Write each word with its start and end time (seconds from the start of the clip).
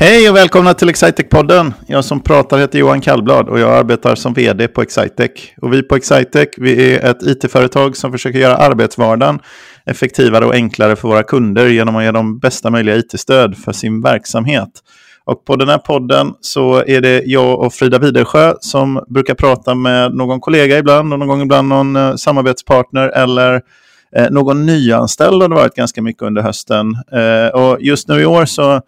Hej 0.00 0.30
och 0.30 0.36
välkomna 0.36 0.74
till 0.74 0.90
Excitec-podden. 0.90 1.72
Jag 1.86 2.04
som 2.04 2.20
pratar 2.20 2.58
heter 2.58 2.78
Johan 2.78 3.00
Kallblad 3.00 3.48
och 3.48 3.58
jag 3.58 3.72
arbetar 3.72 4.14
som 4.14 4.34
vd 4.34 4.68
på 4.68 4.82
Excitec. 4.82 5.30
Och 5.62 5.72
vi 5.72 5.82
på 5.82 5.96
Excitec 5.96 6.48
vi 6.56 6.94
är 6.96 7.10
ett 7.10 7.22
it-företag 7.22 7.96
som 7.96 8.12
försöker 8.12 8.38
göra 8.38 8.56
arbetsvardagen 8.56 9.38
effektivare 9.86 10.46
och 10.46 10.54
enklare 10.54 10.96
för 10.96 11.08
våra 11.08 11.22
kunder 11.22 11.66
genom 11.66 11.96
att 11.96 12.04
ge 12.04 12.10
dem 12.10 12.38
bästa 12.38 12.70
möjliga 12.70 12.96
it-stöd 12.96 13.56
för 13.56 13.72
sin 13.72 14.02
verksamhet. 14.02 14.68
Och 15.24 15.44
på 15.44 15.56
den 15.56 15.68
här 15.68 15.78
podden 15.78 16.32
så 16.40 16.84
är 16.86 17.00
det 17.00 17.22
jag 17.24 17.60
och 17.60 17.74
Frida 17.74 17.98
Widersjö 17.98 18.54
som 18.60 19.04
brukar 19.08 19.34
prata 19.34 19.74
med 19.74 20.14
någon 20.14 20.40
kollega 20.40 20.78
ibland 20.78 21.12
och 21.12 21.18
någon 21.18 21.28
gång 21.28 21.42
ibland 21.42 21.68
någon 21.68 21.96
eh, 21.96 22.14
samarbetspartner 22.14 23.08
eller 23.08 23.60
eh, 24.16 24.30
någon 24.30 24.66
nyanställd 24.66 25.42
har 25.42 25.48
det 25.48 25.54
varit 25.54 25.74
ganska 25.74 26.02
mycket 26.02 26.22
under 26.22 26.42
hösten. 26.42 26.94
Eh, 27.12 27.60
och 27.60 27.80
just 27.80 28.08
nu 28.08 28.20
i 28.20 28.26
år 28.26 28.44
så 28.44 28.82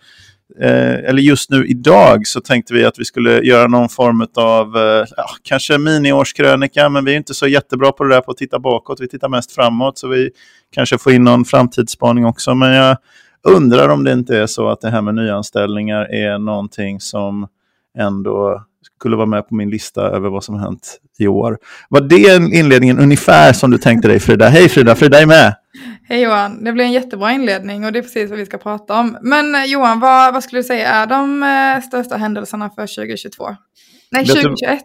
Eh, 0.62 0.94
eller 0.94 1.22
just 1.22 1.50
nu 1.50 1.66
idag 1.66 2.26
så 2.26 2.40
tänkte 2.40 2.74
vi 2.74 2.84
att 2.84 2.98
vi 2.98 3.04
skulle 3.04 3.40
göra 3.40 3.66
någon 3.66 3.88
form 3.88 4.26
av, 4.36 4.76
eh, 4.76 5.06
ja, 5.16 5.26
kanske 5.42 5.78
miniårskrönika, 5.78 6.88
men 6.88 7.04
vi 7.04 7.12
är 7.12 7.16
inte 7.16 7.34
så 7.34 7.46
jättebra 7.46 7.92
på 7.92 8.04
det 8.04 8.14
där 8.14 8.20
på 8.20 8.30
att 8.30 8.36
titta 8.36 8.58
bakåt, 8.58 9.00
vi 9.00 9.08
tittar 9.08 9.28
mest 9.28 9.52
framåt, 9.52 9.98
så 9.98 10.08
vi 10.08 10.30
kanske 10.74 10.98
får 10.98 11.12
in 11.12 11.24
någon 11.24 11.44
framtidsspaning 11.44 12.26
också. 12.26 12.54
Men 12.54 12.72
jag 12.72 12.96
undrar 13.42 13.88
om 13.88 14.04
det 14.04 14.12
inte 14.12 14.38
är 14.38 14.46
så 14.46 14.68
att 14.68 14.80
det 14.80 14.90
här 14.90 15.02
med 15.02 15.14
nyanställningar 15.14 16.14
är 16.14 16.38
någonting 16.38 17.00
som 17.00 17.46
ändå 17.98 18.64
skulle 18.98 19.16
vara 19.16 19.26
med 19.26 19.48
på 19.48 19.54
min 19.54 19.70
lista 19.70 20.02
över 20.02 20.28
vad 20.28 20.44
som 20.44 20.58
hänt 20.58 21.00
i 21.18 21.26
år. 21.26 21.58
Var 21.88 22.00
det 22.00 22.56
inledningen 22.56 22.98
ungefär 22.98 23.52
som 23.52 23.70
du 23.70 23.78
tänkte 23.78 24.08
dig 24.08 24.20
Frida? 24.20 24.48
Hej 24.48 24.68
Frida, 24.68 24.94
Frida 24.94 25.20
är 25.20 25.26
med! 25.26 25.54
Hej 26.08 26.22
Johan, 26.22 26.64
det 26.64 26.72
blir 26.72 26.84
en 26.84 26.92
jättebra 26.92 27.32
inledning 27.32 27.84
och 27.84 27.92
det 27.92 27.98
är 27.98 28.02
precis 28.02 28.30
vad 28.30 28.38
vi 28.38 28.46
ska 28.46 28.58
prata 28.58 29.00
om. 29.00 29.18
Men 29.22 29.54
eh, 29.54 29.64
Johan, 29.64 30.00
vad, 30.00 30.34
vad 30.34 30.44
skulle 30.44 30.58
du 30.58 30.64
säga 30.64 30.88
är 30.88 31.06
de 31.06 31.42
eh, 31.42 31.82
största 31.82 32.16
händelserna 32.16 32.70
för 32.70 32.82
2022? 32.82 33.56
Nej, 34.10 34.26
2021. 34.26 34.82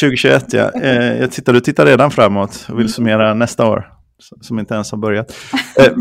2021 0.00 0.52
ja. 0.52 0.70
Eh, 0.82 1.20
jag 1.20 1.32
tittar, 1.32 1.52
du 1.52 1.60
tittar 1.60 1.86
redan 1.86 2.10
framåt 2.10 2.66
och 2.68 2.78
vill 2.78 2.92
summera 2.92 3.34
nästa 3.34 3.66
år 3.66 3.92
som 4.40 4.58
inte 4.58 4.74
ens 4.74 4.90
har 4.90 4.98
börjat. 4.98 5.32
Eh, 5.78 5.92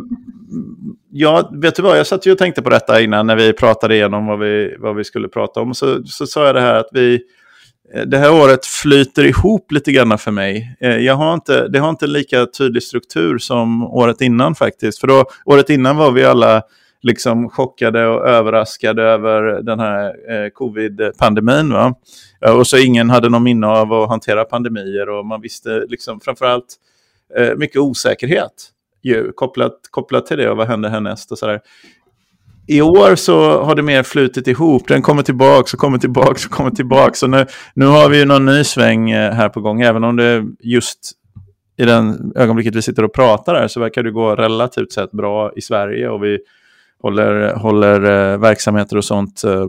ja, 1.11 1.49
vet 1.53 1.75
du 1.75 1.81
vad, 1.81 1.99
jag 1.99 2.07
satt 2.07 2.25
ju 2.25 2.31
och 2.31 2.37
tänkte 2.37 2.61
på 2.61 2.69
detta 2.69 3.01
innan 3.01 3.27
när 3.27 3.35
vi 3.35 3.53
pratade 3.53 3.95
igenom 3.95 4.25
vad 4.25 4.39
vi, 4.39 4.75
vad 4.79 4.95
vi 4.95 5.03
skulle 5.03 5.27
prata 5.27 5.61
om. 5.61 5.73
Så, 5.73 6.03
så 6.03 6.27
sa 6.27 6.45
jag 6.45 6.55
det 6.55 6.61
här 6.61 6.75
att 6.75 6.89
vi, 6.91 7.21
eh, 7.93 8.01
det 8.01 8.17
här 8.17 8.33
året 8.33 8.65
flyter 8.65 9.23
ihop 9.23 9.71
lite 9.71 9.91
grann 9.91 10.17
för 10.17 10.31
mig. 10.31 10.77
Eh, 10.79 10.97
jag 10.97 11.15
har 11.15 11.33
inte, 11.33 11.67
det 11.67 11.79
har 11.79 11.89
inte 11.89 12.07
lika 12.07 12.45
tydlig 12.45 12.83
struktur 12.83 13.37
som 13.37 13.83
året 13.83 14.21
innan 14.21 14.55
faktiskt. 14.55 14.99
För 14.99 15.07
då, 15.07 15.25
året 15.45 15.69
innan 15.69 15.97
var 15.97 16.11
vi 16.11 16.25
alla 16.25 16.63
liksom 17.01 17.49
chockade 17.49 18.07
och 18.07 18.27
överraskade 18.27 19.03
över 19.03 19.61
den 19.61 19.79
här 19.79 20.05
eh, 20.31 20.49
covid-pandemin. 20.49 21.73
Va? 21.73 21.95
Eh, 22.45 22.57
och 22.57 22.67
så 22.67 22.77
ingen 22.77 23.09
hade 23.09 23.29
någon 23.29 23.43
minne 23.43 23.67
av 23.67 23.93
att 23.93 24.09
hantera 24.09 24.45
pandemier 24.45 25.09
och 25.09 25.25
man 25.25 25.41
visste 25.41 25.85
liksom 25.89 26.19
framförallt 26.19 26.75
eh, 27.37 27.55
mycket 27.55 27.77
osäkerhet 27.77 28.71
ju, 29.03 29.31
kopplat, 29.31 29.73
kopplat 29.91 30.25
till 30.25 30.37
det 30.37 30.49
och 30.49 30.57
vad 30.57 30.67
händer 30.67 30.89
härnäst 30.89 31.31
och 31.31 31.37
sådär. 31.37 31.59
I 32.67 32.81
år 32.81 33.15
så 33.15 33.63
har 33.63 33.75
det 33.75 33.81
mer 33.81 34.03
flutit 34.03 34.47
ihop. 34.47 34.87
Den 34.87 35.01
kommer 35.01 35.23
tillbaka 35.23 35.69
och 35.73 35.79
kommer 35.79 35.97
tillbaka 35.97 36.31
och 36.31 36.51
kommer 36.51 36.71
tillbaka. 36.71 37.13
Så 37.13 37.27
nu, 37.27 37.45
nu 37.73 37.85
har 37.85 38.09
vi 38.09 38.19
ju 38.19 38.25
någon 38.25 38.45
ny 38.45 38.63
sväng 38.63 39.11
eh, 39.11 39.33
här 39.33 39.49
på 39.49 39.61
gång. 39.61 39.81
Även 39.81 40.03
om 40.03 40.15
det 40.15 40.45
just 40.59 41.11
i 41.77 41.85
den 41.85 42.33
ögonblicket 42.35 42.75
vi 42.75 42.81
sitter 42.81 43.03
och 43.03 43.13
pratar 43.13 43.55
här 43.55 43.67
så 43.67 43.79
verkar 43.79 44.03
det 44.03 44.11
gå 44.11 44.35
relativt 44.35 44.91
sett 44.91 45.11
bra 45.11 45.51
i 45.55 45.61
Sverige. 45.61 46.09
Och 46.09 46.23
vi 46.23 46.39
håller, 47.01 47.53
håller 47.53 48.01
eh, 48.01 48.37
verksamheter 48.37 48.97
och 48.97 49.05
sånt 49.05 49.43
eh, 49.43 49.65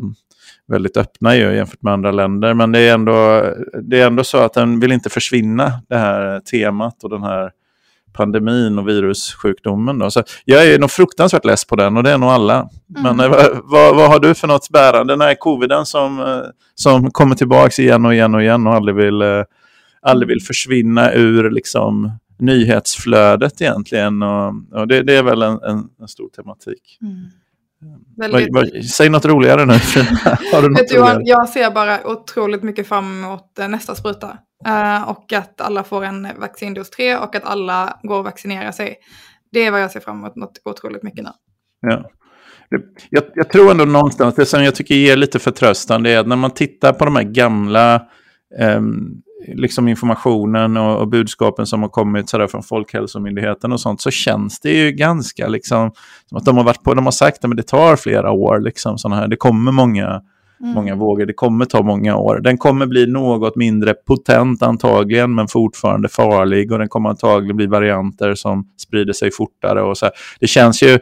väldigt 0.69 0.97
öppna 0.97 1.37
ju, 1.37 1.55
jämfört 1.55 1.83
med 1.83 1.93
andra 1.93 2.11
länder. 2.11 2.55
Men 2.55 2.73
det 2.73 2.79
är, 2.79 2.95
ändå, 2.95 3.45
det 3.83 4.01
är 4.01 4.06
ändå 4.06 4.25
så 4.25 4.39
att 4.39 4.53
den 4.53 4.81
vill 4.81 4.93
inte 4.93 5.11
försvinna, 5.11 5.73
det 5.89 5.97
här 5.97 6.41
temat 6.41 7.05
och 7.05 7.11
den 7.11 7.23
här 7.23 7.51
pandemin 8.12 8.78
och 8.78 8.89
virussjukdomen. 8.89 9.99
Då. 9.99 10.11
Så 10.11 10.23
jag 10.45 10.67
är 10.67 10.78
nog 10.78 10.91
fruktansvärt 10.91 11.45
less 11.45 11.65
på 11.65 11.77
den 11.77 11.97
och 11.97 12.03
det 12.03 12.11
är 12.11 12.19
nog 12.19 12.31
alla. 12.31 12.69
Mm. 12.99 13.17
Men 13.17 13.21
eh, 13.21 13.49
vad, 13.65 13.97
vad, 13.97 14.11
har 14.11 14.21
du 14.21 14.34
för 14.34 14.49
något 14.49 14.71
bärande? 14.71 15.12
Den 15.12 15.21
här 15.21 15.34
coviden 15.34 15.87
som, 15.87 16.21
eh, 16.21 16.41
som 16.75 17.11
kommer 17.11 17.34
tillbaka 17.34 17.83
igen 17.83 18.06
och 18.06 18.15
igen 18.15 18.34
och 18.34 18.43
igen 18.43 18.67
och 18.67 18.75
aldrig 18.75 18.97
vill, 18.97 19.23
eh, 19.23 19.43
aldrig 20.03 20.28
vill 20.28 20.43
försvinna 20.43 21.12
ur 21.12 21.50
liksom, 21.50 22.12
nyhetsflödet 22.39 23.62
egentligen. 23.62 24.23
Och, 24.23 24.55
och 24.73 24.89
det, 24.89 25.03
det, 25.03 25.17
är 25.17 25.23
väl 25.23 25.43
en, 25.43 25.62
en, 25.62 25.89
en 26.00 26.09
stor 26.09 26.29
tematik. 26.29 26.99
Mm. 27.03 27.31
Väldigt... 28.17 28.91
Säg 28.91 29.09
något 29.09 29.25
roligare 29.25 29.65
nu. 29.65 29.73
Har 30.53 30.62
du 30.62 30.69
något 30.69 30.81
Vet 30.81 30.94
Johan, 30.94 31.23
jag 31.25 31.49
ser 31.49 31.71
bara 31.71 32.06
otroligt 32.06 32.62
mycket 32.62 32.89
fram 32.89 33.25
emot 33.25 33.59
nästa 33.69 33.94
spruta. 33.94 34.39
Uh, 34.67 35.09
och 35.09 35.33
att 35.33 35.61
alla 35.61 35.84
får 35.84 36.05
en 36.05 36.28
vaccindos 36.39 36.91
3 36.91 37.17
och 37.17 37.37
att 37.37 37.45
alla 37.45 37.99
går 38.03 38.19
och 38.19 38.25
vaccinerar 38.25 38.73
sig. 38.73 38.97
Det 39.53 39.67
är 39.67 39.71
vad 39.71 39.83
jag 39.83 39.91
ser 39.91 40.00
fram 40.00 40.19
emot 40.19 40.37
något 40.37 40.61
otroligt 40.65 41.03
mycket 41.03 41.25
nu. 41.25 41.31
Ja. 41.81 42.11
Jag, 43.11 43.23
jag, 43.34 43.49
tror 43.49 43.71
ändå 43.71 43.84
någonstans, 43.84 44.34
det 44.34 44.47
som 44.47 44.65
jag 44.65 44.75
tycker 44.75 44.95
ger 44.95 45.17
lite 45.17 45.39
förtröstan, 45.39 46.03
det 46.03 46.11
är 46.11 46.19
att 46.19 46.27
när 46.27 46.37
man 46.37 46.50
tittar 46.50 46.93
på 46.93 47.05
de 47.05 47.17
här 47.17 47.23
gamla 47.23 47.95
eh, 48.59 48.81
liksom 49.55 49.89
informationen 49.89 50.77
och, 50.77 51.00
och, 51.00 51.09
budskapen 51.09 51.67
som 51.67 51.83
har 51.83 51.89
kommit 51.89 52.29
sådär 52.29 52.47
från 52.47 52.62
Folkhälsomyndigheten 52.62 53.73
och 53.73 53.81
sånt 53.81 54.00
så 54.00 54.11
känns 54.11 54.61
det 54.61 54.71
ju 54.71 54.93
ganska 54.93 55.49
liksom 55.49 55.93
som 56.27 56.39
att 56.39 56.44
de 56.44 56.56
har 56.56 56.65
varit 56.65 56.83
på, 56.83 56.94
de 56.94 57.05
har 57.05 57.12
sagt 57.12 57.44
att 57.44 57.56
det 57.56 57.62
tar 57.62 57.97
flera 57.97 58.31
år 58.31 58.61
liksom 58.61 58.99
sådana 58.99 59.21
här, 59.21 59.29
det 59.29 59.37
kommer 59.37 59.73
många 59.73 60.23
Mm. 60.62 60.75
många 60.75 60.95
vågor. 60.95 61.27
Det 61.27 61.33
kommer 61.33 61.65
ta 61.65 61.83
många 61.83 62.17
år. 62.17 62.41
Den 62.41 62.59
kommer 62.59 62.87
bli 62.87 63.06
något 63.06 63.56
mindre 63.56 63.95
potent 63.95 64.62
antagligen, 64.62 65.34
men 65.34 65.49
fortfarande 65.49 66.09
farlig. 66.09 66.73
Och 66.73 66.78
den 66.78 66.89
kommer 66.89 67.11
antagligen 67.11 67.56
bli 67.56 67.67
varianter 67.67 68.34
som 68.34 68.69
sprider 68.77 69.12
sig 69.12 69.31
fortare. 69.31 69.83
Och 69.83 69.99
så 69.99 70.06
här. 70.06 70.15
Det 70.41 70.47
känns 70.47 70.83
ju, 70.83 70.99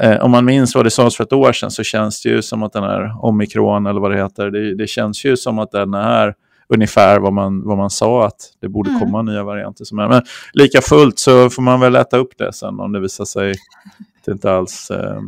eh, 0.00 0.24
om 0.24 0.30
man 0.30 0.44
minns 0.44 0.74
vad 0.74 0.86
det 0.86 0.90
sades 0.90 1.16
för 1.16 1.24
ett 1.24 1.32
år 1.32 1.52
sedan, 1.52 1.70
så 1.70 1.82
känns 1.82 2.22
det 2.22 2.28
ju 2.28 2.42
som 2.42 2.62
att 2.62 2.72
den 2.72 2.82
här 2.82 3.24
omikron, 3.24 3.86
eller 3.86 4.00
vad 4.00 4.10
det 4.10 4.16
heter, 4.16 4.50
det, 4.50 4.74
det 4.74 4.86
känns 4.86 5.24
ju 5.24 5.36
som 5.36 5.58
att 5.58 5.70
den 5.70 5.94
är 5.94 6.34
ungefär 6.68 7.20
vad 7.20 7.32
man, 7.32 7.62
vad 7.64 7.76
man 7.76 7.90
sa 7.90 8.26
att 8.26 8.52
det 8.60 8.68
borde 8.68 8.90
mm. 8.90 9.00
komma 9.00 9.22
nya 9.22 9.44
varianter. 9.44 9.84
Som 9.84 9.98
är. 9.98 10.08
Men 10.08 10.22
lika 10.52 10.80
fullt 10.80 11.18
så 11.18 11.50
får 11.50 11.62
man 11.62 11.80
väl 11.80 11.96
äta 11.96 12.16
upp 12.16 12.38
det 12.38 12.52
sen 12.52 12.80
om 12.80 12.92
det 12.92 13.00
visar 13.00 13.24
sig 13.24 13.50
att 13.50 14.24
det 14.24 14.32
inte 14.32 14.52
alls 14.52 14.90
eh, 14.90 15.20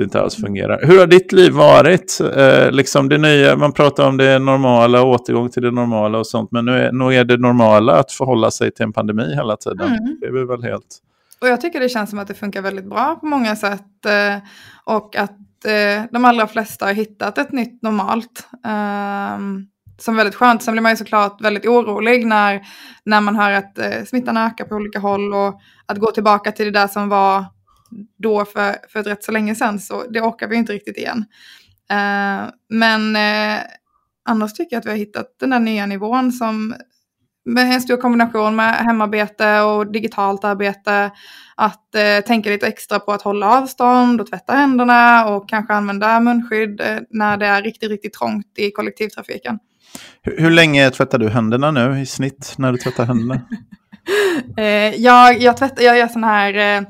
det 0.00 0.04
inte 0.04 0.20
alls 0.20 0.36
fungerar. 0.36 0.80
Hur 0.82 0.98
har 0.98 1.06
ditt 1.06 1.32
liv 1.32 1.52
varit? 1.52 2.20
Eh, 2.36 2.70
liksom 2.70 3.08
det 3.08 3.18
nya, 3.18 3.56
man 3.56 3.72
pratar 3.72 4.08
om 4.08 4.16
det 4.16 4.38
normala, 4.38 5.02
återgång 5.02 5.50
till 5.50 5.62
det 5.62 5.70
normala 5.70 6.18
och 6.18 6.26
sånt. 6.26 6.52
Men 6.52 6.64
nu 6.64 6.72
är, 6.72 6.92
nu 6.92 7.14
är 7.14 7.24
det 7.24 7.36
normala 7.36 7.92
att 7.92 8.12
förhålla 8.12 8.50
sig 8.50 8.70
till 8.70 8.84
en 8.84 8.92
pandemi 8.92 9.34
hela 9.34 9.56
tiden. 9.56 9.88
Mm. 9.88 10.16
Det 10.20 10.26
är 10.26 10.46
väl 10.46 10.62
helt... 10.62 10.98
Och 11.40 11.48
jag 11.48 11.60
tycker 11.60 11.80
det 11.80 11.88
känns 11.88 12.10
som 12.10 12.18
att 12.18 12.28
det 12.28 12.34
funkar 12.34 12.62
väldigt 12.62 12.90
bra 12.90 13.16
på 13.20 13.26
många 13.26 13.56
sätt. 13.56 14.06
Eh, 14.06 14.42
och 14.84 15.16
att 15.16 15.64
eh, 15.64 16.04
de 16.10 16.24
allra 16.24 16.46
flesta 16.46 16.86
har 16.86 16.92
hittat 16.92 17.38
ett 17.38 17.52
nytt 17.52 17.82
normalt. 17.82 18.48
Um, 19.36 19.66
som 19.98 20.16
väldigt 20.16 20.34
skönt. 20.34 20.62
Sen 20.62 20.72
blir 20.72 20.82
man 20.82 20.92
ju 20.92 20.96
såklart 20.96 21.40
väldigt 21.40 21.66
orolig 21.66 22.26
när, 22.26 22.60
när 23.04 23.20
man 23.20 23.36
hör 23.36 23.50
att 23.50 23.78
eh, 23.78 24.04
smittan 24.06 24.36
ökar 24.36 24.64
på 24.64 24.74
olika 24.74 24.98
håll 24.98 25.34
och 25.34 25.60
att 25.86 25.98
gå 25.98 26.10
tillbaka 26.10 26.52
till 26.52 26.64
det 26.64 26.80
där 26.80 26.86
som 26.86 27.08
var 27.08 27.44
då 28.18 28.44
för, 28.44 28.76
för 28.88 29.02
rätt 29.02 29.24
så 29.24 29.32
länge 29.32 29.54
sedan, 29.54 29.80
så 29.80 30.04
det 30.10 30.20
orkar 30.20 30.48
vi 30.48 30.56
inte 30.56 30.72
riktigt 30.72 30.96
igen. 30.96 31.24
Uh, 31.92 32.50
men 32.68 33.16
uh, 33.16 33.62
annars 34.24 34.52
tycker 34.52 34.76
jag 34.76 34.80
att 34.80 34.86
vi 34.86 34.90
har 34.90 34.96
hittat 34.96 35.26
den 35.40 35.50
där 35.50 35.60
nya 35.60 35.86
nivån 35.86 36.32
som 36.32 36.74
med 37.44 37.72
en 37.74 37.80
stor 37.80 37.96
kombination 37.96 38.56
med 38.56 38.74
hemarbete 38.74 39.60
och 39.60 39.92
digitalt 39.92 40.44
arbete. 40.44 41.10
Att 41.56 41.94
uh, 41.96 42.26
tänka 42.26 42.50
lite 42.50 42.66
extra 42.66 42.98
på 42.98 43.12
att 43.12 43.22
hålla 43.22 43.58
avstånd 43.58 44.20
och 44.20 44.26
tvätta 44.26 44.52
händerna 44.52 45.28
och 45.28 45.48
kanske 45.48 45.72
använda 45.72 46.20
munskydd 46.20 46.82
när 47.10 47.36
det 47.36 47.46
är 47.46 47.62
riktigt, 47.62 47.90
riktigt 47.90 48.12
trångt 48.12 48.58
i 48.58 48.70
kollektivtrafiken. 48.70 49.58
Hur, 50.22 50.38
hur 50.38 50.50
länge 50.50 50.90
tvättar 50.90 51.18
du 51.18 51.28
händerna 51.28 51.70
nu 51.70 52.00
i 52.00 52.06
snitt 52.06 52.54
när 52.58 52.72
du 52.72 52.78
tvättar 52.78 53.04
händerna? 53.04 53.42
jag, 54.96 55.40
jag, 55.40 55.56
tvättar, 55.56 55.82
jag 55.82 55.98
gör 55.98 56.08
sån 56.08 56.24
här 56.24 56.78
eh, 56.78 56.82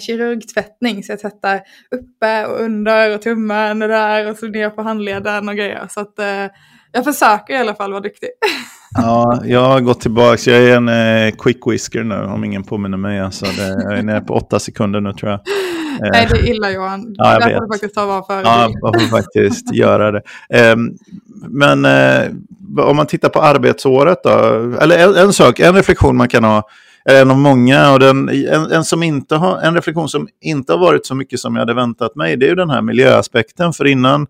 kirurgtvättning. 0.00 1.02
Så 1.02 1.12
jag 1.12 1.20
tvättar 1.20 1.60
uppe 1.90 2.46
och 2.46 2.60
under 2.60 3.14
och 3.14 3.22
tummen 3.22 3.82
och 3.82 3.88
där 3.88 4.30
och 4.30 4.36
så 4.36 4.46
ner 4.46 4.70
på 4.70 4.82
handleden 4.82 5.48
och 5.48 5.56
grejer. 5.56 5.86
Så 5.90 6.00
att 6.00 6.18
eh, 6.18 6.46
jag 6.92 7.04
försöker 7.04 7.54
i 7.54 7.56
alla 7.56 7.74
fall 7.74 7.90
vara 7.90 8.02
duktig. 8.02 8.28
Ja, 8.98 9.42
jag 9.44 9.60
har 9.60 9.80
gått 9.80 10.00
tillbaka. 10.00 10.50
Jag 10.50 10.62
är 10.62 10.76
en 10.76 10.88
eh, 10.88 11.34
quick 11.38 11.66
whisker 11.66 12.04
nu 12.04 12.14
om 12.14 12.44
ingen 12.44 12.64
påminner 12.64 12.96
mig. 12.98 13.20
Alltså, 13.20 13.44
det, 13.44 13.82
jag 13.82 13.98
är 13.98 14.02
nere 14.02 14.20
på 14.20 14.34
åtta 14.34 14.58
sekunder 14.58 15.00
nu 15.00 15.12
tror 15.12 15.30
jag. 15.30 15.40
Nej, 16.00 16.28
det 16.30 16.38
är 16.38 16.50
illa 16.50 16.70
Johan. 16.70 17.14
Ja, 17.16 17.32
jag 17.32 17.46
vet. 17.46 17.58
får 17.58 17.66
du 17.66 17.72
faktiskt 17.72 17.94
ta 17.94 18.06
vara 18.06 18.22
för. 18.22 18.42
Ja, 18.42 18.70
jag 18.80 19.00
får 19.00 19.08
faktiskt 19.08 19.74
göra 19.74 20.12
det. 20.12 20.22
Um, 20.72 20.98
men 21.48 21.84
uh, 21.84 22.88
om 22.88 22.96
man 22.96 23.06
tittar 23.06 23.28
på 23.28 23.40
arbetsåret 23.40 24.18
då, 24.22 24.30
eller 24.80 24.98
en, 24.98 25.14
en, 25.14 25.32
sak, 25.32 25.60
en 25.60 25.74
reflektion 25.74 26.16
man 26.16 26.28
kan 26.28 26.44
ha 26.44 26.68
är 27.06 27.22
en 27.22 27.30
av 27.30 27.38
många. 27.38 27.92
Och 27.92 28.00
den, 28.00 28.28
en, 28.28 28.72
en, 28.72 28.84
som 28.84 29.02
inte 29.02 29.36
har, 29.36 29.58
en 29.58 29.74
reflektion 29.74 30.08
som 30.08 30.28
inte 30.40 30.72
har 30.72 30.78
varit 30.78 31.06
så 31.06 31.14
mycket 31.14 31.40
som 31.40 31.54
jag 31.54 31.60
hade 31.60 31.74
väntat 31.74 32.16
mig, 32.16 32.36
det 32.36 32.46
är 32.46 32.48
ju 32.48 32.54
den 32.54 32.70
här 32.70 32.82
miljöaspekten. 32.82 33.72
För 33.72 33.86
innan, 33.86 34.26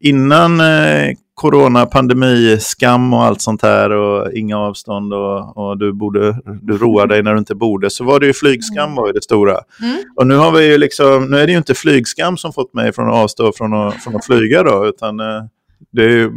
innan 0.00 0.60
eh, 0.60 1.14
corona, 1.34 1.86
pandemi, 1.86 2.56
skam 2.60 3.14
och 3.14 3.24
allt 3.24 3.40
sånt 3.40 3.62
här 3.62 3.90
och 3.90 4.32
inga 4.32 4.58
avstånd 4.58 5.14
och, 5.14 5.56
och 5.56 5.78
du, 5.78 5.92
borde, 5.92 6.36
du 6.62 6.78
roar 6.78 7.06
dig 7.06 7.22
när 7.22 7.32
du 7.32 7.38
inte 7.38 7.54
borde, 7.54 7.90
så 7.90 8.04
var 8.04 8.20
det 8.20 8.26
ju 8.26 8.32
flygskam 8.32 8.94
var 8.94 9.06
ju 9.06 9.12
det 9.12 9.22
stora. 9.22 9.58
Mm. 9.82 9.96
Och 10.16 10.26
nu 10.26 10.36
har 10.36 10.52
vi 10.52 10.66
ju 10.66 10.78
liksom, 10.78 11.30
nu 11.30 11.38
är 11.38 11.46
det 11.46 11.52
ju 11.52 11.58
inte 11.58 11.74
flygskam 11.74 12.36
som 12.36 12.52
fått 12.52 12.74
mig 12.74 12.92
från 12.92 13.08
att 13.08 13.14
avstå 13.14 13.52
från 13.52 13.74
att, 13.74 14.02
från 14.02 14.16
att 14.16 14.24
flyga 14.24 14.62
då, 14.62 14.86
utan 14.86 15.20
eh, 15.20 15.44
det 15.92 16.04
är 16.04 16.08
ju 16.08 16.30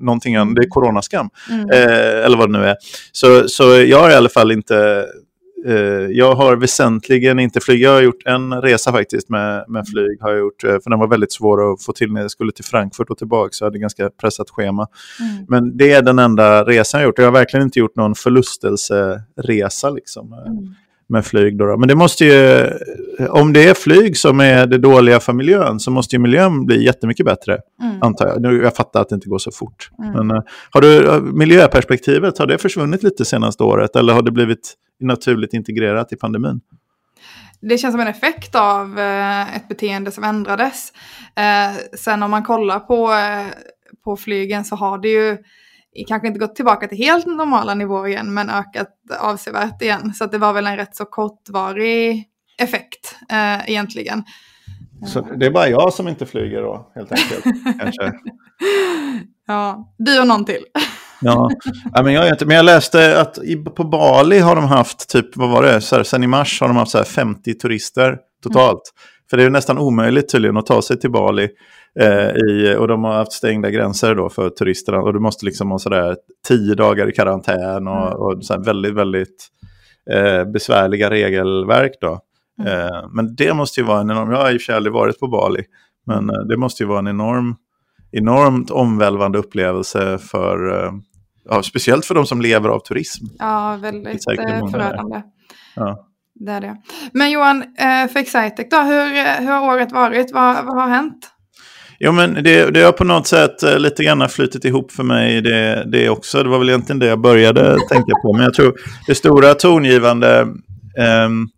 någonting 0.00 0.36
annat, 0.36 0.54
det 0.56 0.62
är 0.62 0.68
coronaskam. 0.68 1.28
Mm. 1.50 1.70
Eh, 1.70 2.24
eller 2.24 2.36
vad 2.36 2.52
det 2.52 2.58
nu 2.58 2.64
är. 2.64 2.76
Så, 3.12 3.48
så 3.48 3.62
jag 3.62 4.00
har 4.00 4.10
i 4.10 4.14
alla 4.14 4.28
fall 4.28 4.52
inte 4.52 5.06
jag 6.10 6.34
har 6.34 6.56
väsentligen 6.56 7.38
inte 7.38 7.60
flugit. 7.60 7.82
Jag 7.82 7.90
har 7.90 8.02
gjort 8.02 8.22
en 8.24 8.62
resa 8.62 8.92
faktiskt 8.92 9.28
med, 9.28 9.64
med 9.68 9.88
flyg. 9.88 10.20
Har 10.20 10.30
jag 10.30 10.38
gjort, 10.38 10.64
eh, 10.64 10.70
för 10.70 10.90
den 10.90 10.98
var 10.98 11.08
väldigt 11.08 11.32
svår 11.32 11.72
att 11.72 11.82
få 11.82 11.92
till 11.92 12.12
när 12.12 12.20
jag 12.20 12.30
skulle 12.30 12.52
till 12.52 12.64
Frankfurt 12.64 13.10
och 13.10 13.18
tillbaka. 13.18 13.48
Så 13.52 13.64
jag 13.64 13.66
hade 13.66 13.78
ganska 13.78 14.10
pressat 14.10 14.50
schema. 14.50 14.86
Mm. 15.20 15.44
Men 15.48 15.76
det 15.76 15.92
är 15.92 16.02
den 16.02 16.18
enda 16.18 16.64
resan 16.64 17.00
jag 17.00 17.08
gjort. 17.08 17.18
Jag 17.18 17.24
har 17.24 17.32
verkligen 17.32 17.64
inte 17.64 17.78
gjort 17.78 17.96
någon 17.96 18.14
förlustelseresa. 18.14 19.90
Liksom. 19.90 20.32
Mm 20.32 20.74
med 21.08 21.26
flyg. 21.26 21.58
Då, 21.58 21.76
Men 21.76 21.88
det 21.88 21.94
måste 21.94 22.24
ju, 22.24 22.66
om 23.28 23.52
det 23.52 23.68
är 23.68 23.74
flyg 23.74 24.16
som 24.16 24.40
är 24.40 24.66
det 24.66 24.78
dåliga 24.78 25.20
för 25.20 25.32
miljön 25.32 25.80
så 25.80 25.90
måste 25.90 26.16
ju 26.16 26.20
miljön 26.20 26.66
bli 26.66 26.84
jättemycket 26.84 27.26
bättre, 27.26 27.58
mm. 27.82 28.02
antar 28.02 28.26
jag. 28.26 28.42
Nu, 28.42 28.62
jag 28.62 28.76
fattar 28.76 29.00
att 29.00 29.08
det 29.08 29.14
inte 29.14 29.28
går 29.28 29.38
så 29.38 29.50
fort. 29.50 29.90
Mm. 29.98 30.12
Men 30.12 30.36
uh, 30.36 30.42
har 30.70 30.80
du, 30.80 31.20
miljöperspektivet, 31.20 32.38
har 32.38 32.46
det 32.46 32.58
försvunnit 32.58 33.02
lite 33.02 33.24
senaste 33.24 33.62
året 33.62 33.96
eller 33.96 34.12
har 34.12 34.22
det 34.22 34.30
blivit 34.30 34.74
naturligt 35.00 35.54
integrerat 35.54 36.12
i 36.12 36.16
pandemin? 36.16 36.60
Det 37.60 37.78
känns 37.78 37.92
som 37.92 38.00
en 38.00 38.08
effekt 38.08 38.54
av 38.54 38.98
uh, 38.98 39.56
ett 39.56 39.68
beteende 39.68 40.10
som 40.10 40.24
ändrades. 40.24 40.92
Sen 41.98 42.22
om 42.22 42.30
man 42.30 42.42
kollar 42.42 42.80
på, 42.80 43.10
på 44.04 44.16
flygen 44.16 44.64
så 44.64 44.76
har 44.76 44.98
det 44.98 45.08
ju 45.08 45.36
kanske 46.04 46.28
inte 46.28 46.40
gått 46.40 46.54
tillbaka 46.54 46.88
till 46.88 46.98
helt 46.98 47.26
normala 47.26 47.74
nivåer 47.74 48.08
igen, 48.08 48.34
men 48.34 48.50
ökat 48.50 48.88
avsevärt 49.20 49.82
igen. 49.82 50.14
Så 50.14 50.26
det 50.26 50.38
var 50.38 50.52
väl 50.52 50.66
en 50.66 50.76
rätt 50.76 50.96
så 50.96 51.04
kortvarig 51.04 52.24
effekt 52.58 53.16
eh, 53.30 53.70
egentligen. 53.70 54.24
Så 55.06 55.20
det 55.20 55.46
är 55.46 55.50
bara 55.50 55.68
jag 55.68 55.92
som 55.92 56.08
inte 56.08 56.26
flyger 56.26 56.62
då, 56.62 56.92
helt 56.94 57.12
enkelt? 57.12 57.44
kanske. 57.80 58.12
Ja, 59.46 59.94
du 59.98 60.20
och 60.20 60.26
någon 60.26 60.44
till. 60.44 60.64
ja, 61.20 61.50
men 62.02 62.12
jag, 62.12 62.28
inte, 62.28 62.46
men 62.46 62.56
jag 62.56 62.64
läste 62.64 63.20
att 63.20 63.38
på 63.76 63.84
Bali 63.84 64.38
har 64.38 64.56
de 64.56 64.64
haft, 64.64 65.08
typ, 65.08 65.36
vad 65.36 65.50
var 65.50 65.62
det, 65.62 65.80
så 65.80 65.96
här, 65.96 66.02
sen 66.02 66.24
i 66.24 66.26
mars 66.26 66.60
har 66.60 66.68
de 66.68 66.76
haft 66.76 66.90
så 66.90 67.04
50 67.04 67.54
turister 67.54 68.18
totalt. 68.42 68.72
Mm. 68.72 69.26
För 69.30 69.36
det 69.36 69.44
är 69.44 69.50
nästan 69.50 69.78
omöjligt 69.78 70.32
tydligen 70.32 70.56
att 70.56 70.66
ta 70.66 70.82
sig 70.82 71.00
till 71.00 71.10
Bali. 71.10 71.48
Eh, 72.00 72.30
i, 72.30 72.76
och 72.78 72.88
de 72.88 73.04
har 73.04 73.12
haft 73.12 73.32
stängda 73.32 73.70
gränser 73.70 74.14
då 74.14 74.28
för 74.28 74.50
turisterna. 74.50 74.98
Och 74.98 75.12
du 75.12 75.20
måste 75.20 75.44
liksom 75.46 75.70
ha 75.70 75.78
sådär 75.78 76.16
tio 76.48 76.74
dagar 76.74 77.08
i 77.08 77.12
karantän 77.12 77.88
och, 77.88 78.06
mm. 78.06 78.18
och 78.18 78.44
så 78.44 78.60
väldigt, 78.60 78.94
väldigt 78.94 79.48
eh, 80.10 80.44
besvärliga 80.44 81.10
regelverk 81.10 81.92
då. 82.00 82.20
Mm. 82.60 82.72
Eh, 82.72 83.08
men 83.10 83.34
det 83.34 83.54
måste 83.54 83.80
ju 83.80 83.86
vara 83.86 84.00
en 84.00 84.10
enorm, 84.10 84.30
jag 84.30 84.38
har 84.38 84.50
i 84.52 84.56
och 84.56 84.60
för 84.60 84.64
sig 84.64 84.74
aldrig 84.74 84.92
varit 84.92 85.20
på 85.20 85.28
Bali, 85.28 85.64
men 86.06 86.30
eh, 86.30 86.36
det 86.36 86.56
måste 86.56 86.82
ju 86.82 86.86
vara 86.86 86.98
en 86.98 87.08
enorm, 87.08 87.56
enormt 88.12 88.70
omvälvande 88.70 89.38
upplevelse 89.38 90.18
för, 90.18 90.84
eh, 90.84 90.92
ja, 91.44 91.62
speciellt 91.62 92.04
för 92.04 92.14
de 92.14 92.26
som 92.26 92.40
lever 92.40 92.68
av 92.68 92.78
turism. 92.78 93.24
Ja, 93.38 93.78
väldigt 93.82 94.28
eh, 94.28 94.70
förödande. 94.70 95.22
Ja. 95.76 96.06
Det 96.34 96.52
är 96.52 96.60
det. 96.60 96.76
Men 97.12 97.30
Johan, 97.30 97.64
för 98.12 98.18
Excitec 98.18 98.68
då, 98.70 98.76
hur, 98.76 99.40
hur 99.40 99.52
har 99.52 99.74
året 99.74 99.92
varit? 99.92 100.32
Vad, 100.32 100.64
vad 100.64 100.74
har 100.74 100.88
hänt? 100.88 101.35
Jo, 101.98 102.12
men 102.12 102.34
det, 102.34 102.70
det 102.70 102.82
har 102.82 102.92
på 102.92 103.04
något 103.04 103.26
sätt 103.26 103.62
eh, 103.62 103.78
lite 103.78 104.04
grann 104.04 104.28
flutit 104.28 104.64
ihop 104.64 104.92
för 104.92 105.02
mig 105.02 105.40
det, 105.40 105.84
det 105.92 106.08
också. 106.08 106.42
Det 106.42 106.48
var 106.48 106.58
väl 106.58 106.68
egentligen 106.68 106.98
det 106.98 107.06
jag 107.06 107.20
började 107.20 107.76
tänka 107.88 108.12
på. 108.22 108.32
Men 108.32 108.42
jag 108.42 108.54
tror 108.54 108.74
det 109.06 109.14
stora 109.14 109.54
tongivande, 109.54 110.40
um, 111.26 111.48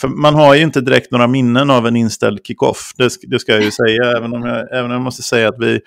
för 0.00 0.08
man 0.08 0.34
har 0.34 0.54
ju 0.54 0.62
inte 0.62 0.80
direkt 0.80 1.10
några 1.10 1.26
minnen 1.26 1.70
av 1.70 1.86
en 1.86 1.96
inställd 1.96 2.46
kickoff, 2.46 2.92
det, 2.96 3.08
det 3.26 3.38
ska 3.38 3.52
jag 3.52 3.62
ju 3.62 3.70
säga, 3.70 4.16
även 4.16 4.34
om 4.34 4.42
jag, 4.42 4.72
även 4.72 4.84
om 4.84 4.90
jag 4.90 5.00
måste 5.00 5.22
säga 5.22 5.48
att 5.48 5.58
vi, 5.58 5.80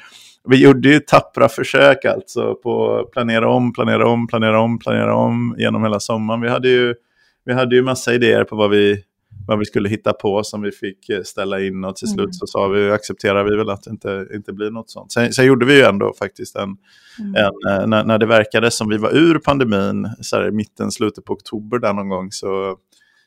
vi 0.50 0.58
gjorde 0.58 0.90
ju 0.90 1.00
tappra 1.00 1.50
försök 1.50 2.06
alltså 2.06 2.56
på 2.56 2.98
att 3.00 3.12
planera 3.12 3.50
om, 3.50 3.74
planera 3.74 4.10
om, 4.10 4.28
planera 4.28 4.60
om, 4.60 4.80
planera 4.80 5.16
om 5.16 5.56
genom 5.58 5.84
hela 5.84 6.00
sommaren. 6.00 6.42
Vi 6.42 6.50
hade 6.50 6.70
ju, 6.70 6.96
vi 7.46 7.54
hade 7.54 7.76
ju 7.76 7.82
massa 7.82 8.14
idéer 8.14 8.44
på 8.44 8.56
vad 8.56 8.70
vi 8.70 9.04
vad 9.48 9.60
vi 9.60 9.66
skulle 9.66 9.90
hitta 9.90 10.14
på 10.14 10.44
som 10.44 10.62
vi 10.62 10.72
fick 10.72 11.10
eh, 11.10 11.24
ställa 11.24 11.62
in 11.62 11.84
och 11.84 11.96
till 11.96 12.08
slut 12.08 12.20
mm. 12.20 12.34
så 12.34 12.48
sa 12.48 12.68
vi, 12.68 12.92
accepterar 12.92 13.44
vi 13.44 13.58
väl 13.58 13.70
att 13.70 13.84
det 13.84 13.92
inte, 13.92 14.28
inte 14.34 14.54
blir 14.54 14.72
något 14.72 14.90
sånt. 14.90 15.12
Sen, 15.12 15.34
sen 15.34 15.46
gjorde 15.46 15.66
vi 15.66 15.74
ju 15.74 15.82
ändå 15.82 16.14
faktiskt 16.20 16.56
en, 16.56 16.78
mm. 17.20 17.36
en 17.36 17.82
eh, 17.82 17.88
när, 17.88 18.04
när 18.04 18.18
det 18.18 18.26
verkade 18.26 18.72
som 18.72 18.90
vi 18.90 18.98
var 18.98 19.16
ur 19.16 19.40
pandemin, 19.40 20.10
så 20.22 20.36
här, 20.36 20.52
mitten, 20.52 20.92
slutet 20.92 21.26
på 21.26 21.34
oktober 21.34 21.80
där 21.80 21.94
någon 21.94 22.10
gång, 22.10 22.32
så, 22.32 22.78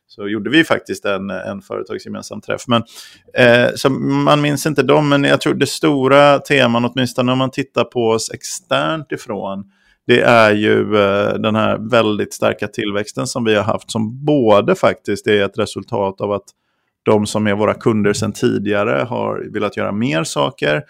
så 0.06 0.28
gjorde 0.28 0.50
vi 0.50 0.64
faktiskt 0.64 1.04
en, 1.04 1.30
en 1.30 1.62
företagsgemensam 1.62 2.40
träff. 2.40 2.62
Men, 2.66 2.82
eh, 3.34 3.70
så 3.74 3.90
man 3.90 4.40
minns 4.40 4.66
inte 4.66 4.82
dem, 4.82 5.08
men 5.08 5.24
jag 5.24 5.40
tror 5.40 5.54
det 5.54 5.66
stora 5.66 6.38
teman, 6.38 6.84
åtminstone 6.84 7.32
om 7.32 7.38
man 7.38 7.50
tittar 7.50 7.84
på 7.84 8.08
oss 8.08 8.30
externt 8.30 9.12
ifrån, 9.12 9.64
det 10.06 10.20
är 10.20 10.52
ju 10.52 10.80
eh, 10.80 11.34
den 11.34 11.54
här 11.54 11.90
väldigt 11.90 12.34
starka 12.34 12.68
tillväxten 12.68 13.26
som 13.26 13.44
vi 13.44 13.54
har 13.54 13.62
haft 13.62 13.90
som 13.90 14.24
både 14.24 14.74
faktiskt 14.74 15.26
är 15.26 15.44
ett 15.44 15.58
resultat 15.58 16.20
av 16.20 16.32
att 16.32 16.44
de 17.02 17.26
som 17.26 17.46
är 17.46 17.54
våra 17.54 17.74
kunder 17.74 18.12
sedan 18.12 18.32
tidigare 18.32 19.04
har 19.04 19.52
velat 19.52 19.76
göra 19.76 19.92
mer 19.92 20.24
saker. 20.24 20.82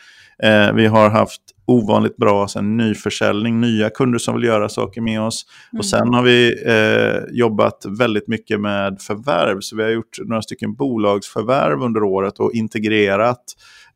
Eh, 0.42 0.72
vi 0.72 0.86
har 0.86 1.10
haft 1.10 1.40
ovanligt 1.66 2.16
bra 2.16 2.48
sen 2.48 2.76
nyförsäljning, 2.76 3.60
nya 3.60 3.90
kunder 3.90 4.18
som 4.18 4.34
vill 4.34 4.44
göra 4.44 4.68
saker 4.68 5.00
med 5.00 5.20
oss. 5.20 5.46
Mm. 5.72 5.78
Och 5.78 5.86
sen 5.86 6.14
har 6.14 6.22
vi 6.22 6.62
eh, 6.66 7.36
jobbat 7.38 7.84
väldigt 7.98 8.28
mycket 8.28 8.60
med 8.60 9.00
förvärv, 9.00 9.60
så 9.60 9.76
vi 9.76 9.82
har 9.82 9.90
gjort 9.90 10.18
några 10.24 10.42
stycken 10.42 10.74
bolagsförvärv 10.74 11.82
under 11.82 12.02
året 12.02 12.40
och 12.40 12.52
integrerat 12.52 13.44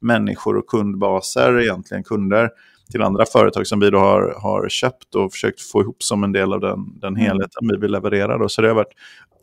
människor 0.01 0.57
och 0.57 0.67
kundbaser, 0.67 1.61
egentligen 1.61 2.05
kunder, 2.05 2.51
till 2.91 3.03
andra 3.03 3.27
företag 3.27 3.67
som 3.67 3.81
vi 3.81 3.91
då 3.91 3.99
har, 3.99 4.35
har 4.43 4.69
köpt 4.69 5.15
och 5.15 5.33
försökt 5.33 5.61
få 5.61 5.81
ihop 5.83 6.03
som 6.03 6.25
en 6.25 6.33
del 6.33 6.53
av 6.53 6.61
den, 6.61 7.01
den 7.01 7.17
mm. 7.17 7.27
helheten 7.27 7.69
vi 7.73 7.77
vill 7.77 7.91
leverera. 7.91 8.39
Då. 8.39 8.49
Så 8.49 8.63
det 8.63 8.69
har 8.69 8.75
varit 8.75 8.95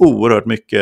oerhört 0.01 0.45
mycket 0.45 0.81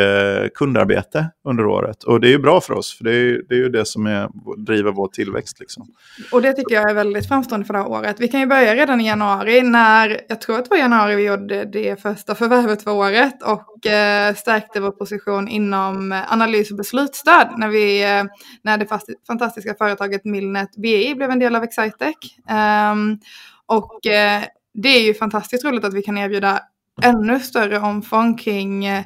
kundarbete 0.54 1.26
under 1.44 1.66
året. 1.66 2.02
Och 2.04 2.20
det 2.20 2.28
är 2.28 2.30
ju 2.30 2.38
bra 2.38 2.60
för 2.60 2.74
oss, 2.74 2.98
för 2.98 3.04
det 3.04 3.14
är, 3.14 3.42
det 3.48 3.54
är 3.54 3.58
ju 3.58 3.68
det 3.68 3.84
som 3.84 4.06
är, 4.06 4.28
driver 4.56 4.92
vår 4.92 5.08
tillväxt. 5.08 5.60
Liksom. 5.60 5.86
Och 6.32 6.42
det 6.42 6.52
tycker 6.52 6.74
jag 6.74 6.90
är 6.90 6.94
väldigt 6.94 7.28
framstående 7.28 7.66
för 7.66 7.74
det 7.74 7.80
här 7.80 7.88
året. 7.88 8.16
Vi 8.18 8.28
kan 8.28 8.40
ju 8.40 8.46
börja 8.46 8.74
redan 8.74 9.00
i 9.00 9.06
januari 9.06 9.62
när, 9.62 10.20
jag 10.28 10.40
tror 10.40 10.58
att 10.58 10.64
det 10.64 10.70
var 10.70 10.76
januari 10.76 11.16
vi 11.16 11.26
gjorde 11.26 11.64
det 11.64 12.02
första 12.02 12.34
förvärvet 12.34 12.82
för 12.82 12.90
året 12.90 13.42
och 13.42 13.86
eh, 13.86 14.34
stärkte 14.34 14.80
vår 14.80 14.90
position 14.90 15.48
inom 15.48 16.22
analys 16.28 16.70
och 16.70 16.76
beslutsstöd 16.76 17.48
när, 17.56 17.68
vi, 17.68 18.02
eh, 18.02 18.24
när 18.62 18.78
det 18.78 18.86
fantastiska 19.26 19.74
företaget 19.74 20.24
Milnet 20.24 20.76
BI 20.76 21.14
blev 21.14 21.30
en 21.30 21.38
del 21.38 21.56
av 21.56 21.62
Excitec. 21.62 22.16
Um, 22.50 23.18
och 23.66 24.06
eh, 24.06 24.42
det 24.74 24.88
är 24.88 25.06
ju 25.06 25.14
fantastiskt 25.14 25.64
roligt 25.64 25.84
att 25.84 25.94
vi 25.94 26.02
kan 26.02 26.18
erbjuda 26.18 26.60
ännu 27.02 27.40
större 27.40 27.78
omfång 27.78 28.36
kring 28.36 28.86
eh, 28.86 29.02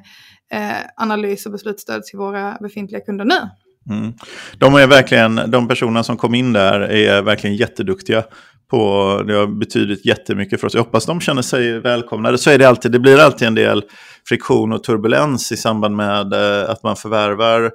analys 0.96 1.46
och 1.46 1.52
beslutsstöd 1.52 2.02
till 2.02 2.18
våra 2.18 2.56
befintliga 2.60 3.00
kunder 3.00 3.24
nu. 3.24 3.38
Mm. 3.90 4.12
De 4.58 4.74
är 4.74 4.86
verkligen, 4.86 5.40
de 5.46 5.68
personerna 5.68 6.02
som 6.02 6.16
kom 6.16 6.34
in 6.34 6.52
där 6.52 6.80
är 6.80 7.22
verkligen 7.22 7.56
jätteduktiga. 7.56 8.24
På, 8.70 9.22
det 9.26 9.34
har 9.34 9.46
betydit 9.46 10.06
jättemycket 10.06 10.60
för 10.60 10.66
oss. 10.66 10.74
Jag 10.74 10.82
hoppas 10.82 11.06
de 11.06 11.20
känner 11.20 11.42
sig 11.42 11.80
välkomnade. 11.80 12.38
Så 12.38 12.50
är 12.50 12.58
det 12.58 12.68
alltid. 12.68 12.92
Det 12.92 12.98
blir 12.98 13.18
alltid 13.18 13.48
en 13.48 13.54
del 13.54 13.82
friktion 14.28 14.72
och 14.72 14.84
turbulens 14.84 15.52
i 15.52 15.56
samband 15.56 15.96
med 15.96 16.32
eh, 16.32 16.70
att 16.70 16.82
man 16.82 16.96
förvärvar 16.96 17.70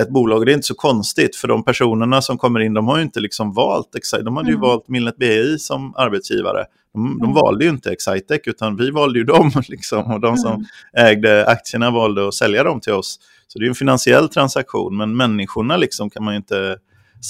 ett 0.00 0.10
bolag. 0.10 0.46
Det 0.46 0.52
är 0.52 0.54
inte 0.54 0.66
så 0.66 0.74
konstigt, 0.74 1.36
för 1.36 1.48
de 1.48 1.64
personerna 1.64 2.22
som 2.22 2.38
kommer 2.38 2.60
in, 2.60 2.74
de 2.74 2.88
har 2.88 2.96
ju 2.96 3.02
inte 3.02 3.20
liksom 3.20 3.52
valt 3.52 3.94
Excite. 3.94 4.22
De 4.22 4.36
hade 4.36 4.48
ju 4.48 4.54
mm. 4.54 4.68
valt 4.68 4.88
Milnet 4.88 5.16
BI 5.16 5.58
som 5.58 5.94
arbetsgivare. 5.96 6.64
De, 6.94 7.18
de, 7.18 7.24
mm. 7.24 7.34
valde 7.34 7.64
ju 7.64 7.70
inte 7.70 7.90
Excitec, 7.90 8.40
utan 8.46 8.76
vi 8.76 8.90
valde 8.90 9.18
ju 9.18 9.24
dem. 9.24 9.50
Liksom, 9.68 10.12
och 10.12 10.20
de 10.20 10.36
som 10.36 10.52
mm. 10.52 10.66
ägde 10.96 11.46
aktierna 11.46 11.90
valde 11.90 12.28
att 12.28 12.34
sälja 12.34 12.64
dem 12.64 12.80
till 12.80 12.92
oss. 12.92 13.18
Så 13.48 13.58
det 13.58 13.64
är 13.64 13.68
en 13.68 13.74
finansiell 13.74 14.28
transaktion, 14.28 14.96
men 14.96 15.16
människorna 15.16 15.76
liksom 15.76 16.10
kan 16.10 16.24
man 16.24 16.34
ju 16.34 16.36
inte 16.36 16.76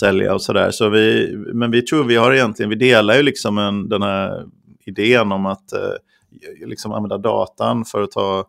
sälja 0.00 0.35
och 0.35 0.42
sådär. 0.42 0.71
Så 0.71 0.88
vi, 0.88 1.37
men 1.54 1.71
vi 1.71 1.83
tror 1.83 2.04
vi 2.04 2.16
har 2.16 2.33
egentligen, 2.33 2.71
vi 2.71 2.76
delar 2.76 3.16
ju 3.16 3.23
liksom 3.23 3.59
en, 3.59 3.88
den 3.88 4.02
här 4.02 4.45
idén 4.85 5.33
om 5.33 5.47
att 5.47 5.73
eh, 5.73 5.78
liksom 6.66 6.92
använda 6.92 7.19
datan 7.19 7.85
för 7.85 8.02
att 8.02 8.11
ta 8.11 8.45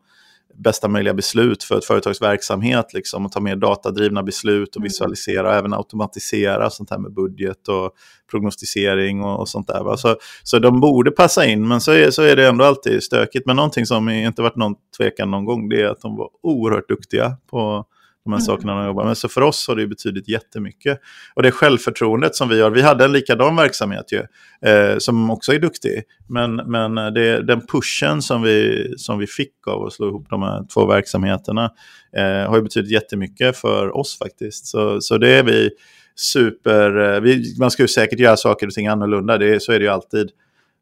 bästa 0.57 0.87
möjliga 0.87 1.13
beslut 1.13 1.63
för 1.63 1.77
ett 1.77 1.85
företags 1.85 2.21
verksamhet. 2.21 2.93
Liksom, 2.93 3.25
och 3.25 3.31
ta 3.31 3.39
mer 3.39 3.55
datadrivna 3.55 4.23
beslut 4.23 4.69
och 4.69 4.77
mm. 4.77 4.83
visualisera 4.83 5.49
och 5.49 5.55
även 5.55 5.73
automatisera 5.73 6.69
sånt 6.69 6.89
här 6.89 6.97
med 6.97 7.13
budget 7.13 7.67
och 7.67 7.91
prognostisering 8.31 9.21
och, 9.23 9.39
och 9.39 9.49
sånt 9.49 9.67
där. 9.67 9.83
Va? 9.83 9.97
Så, 9.97 10.15
så 10.43 10.59
de 10.59 10.79
borde 10.79 11.11
passa 11.11 11.45
in, 11.45 11.67
men 11.67 11.81
så 11.81 11.91
är, 11.91 12.11
så 12.11 12.21
är 12.21 12.35
det 12.35 12.47
ändå 12.47 12.65
alltid 12.65 13.03
stökigt. 13.03 13.45
Men 13.45 13.55
någonting 13.55 13.85
som 13.85 14.09
inte 14.09 14.41
varit 14.41 14.55
någon 14.55 14.75
tvekan 14.97 15.31
någon 15.31 15.45
gång, 15.45 15.69
det 15.69 15.81
är 15.81 15.87
att 15.87 16.01
de 16.01 16.15
var 16.17 16.29
oerhört 16.43 16.87
duktiga 16.87 17.37
på 17.49 17.85
de 18.23 18.33
här 18.33 18.39
mm. 18.39 18.45
sakerna 18.45 18.75
de 18.75 18.85
jobbar 18.85 19.05
med. 19.05 19.17
Så 19.17 19.29
för 19.29 19.41
oss 19.41 19.67
har 19.67 19.75
det 19.75 19.87
betydit 19.87 20.27
jättemycket. 20.27 20.99
Och 21.33 21.43
det 21.43 21.51
självförtroendet 21.51 22.35
som 22.35 22.49
vi 22.49 22.61
har, 22.61 22.69
vi 22.69 22.81
hade 22.81 23.05
en 23.05 23.11
likadan 23.11 23.55
verksamhet 23.55 24.05
ju, 24.11 24.23
eh, 24.69 24.97
som 24.97 25.31
också 25.31 25.53
är 25.53 25.59
duktig. 25.59 26.03
Men, 26.27 26.55
men 26.55 26.95
det, 26.95 27.41
den 27.41 27.67
pushen 27.67 28.21
som 28.21 28.41
vi, 28.41 28.87
som 28.97 29.19
vi 29.19 29.27
fick 29.27 29.67
av 29.67 29.85
att 29.85 29.93
slå 29.93 30.07
ihop 30.07 30.25
de 30.29 30.41
här 30.41 30.65
två 30.73 30.85
verksamheterna 30.85 31.71
eh, 32.17 32.49
har 32.49 32.55
ju 32.55 32.61
betydit 32.61 32.91
jättemycket 32.91 33.57
för 33.57 33.97
oss 33.97 34.17
faktiskt. 34.17 34.65
Så, 34.65 35.01
så 35.01 35.17
det 35.17 35.29
är 35.29 35.43
vi 35.43 35.69
super, 36.15 37.15
eh, 37.15 37.21
vi, 37.21 37.55
man 37.59 37.71
ska 37.71 37.83
ju 37.83 37.87
säkert 37.87 38.19
göra 38.19 38.37
saker 38.37 38.67
och 38.67 38.73
ting 38.73 38.87
annorlunda, 38.87 39.37
det, 39.37 39.63
så 39.63 39.71
är 39.71 39.79
det 39.79 39.85
ju 39.85 39.91
alltid. 39.91 40.29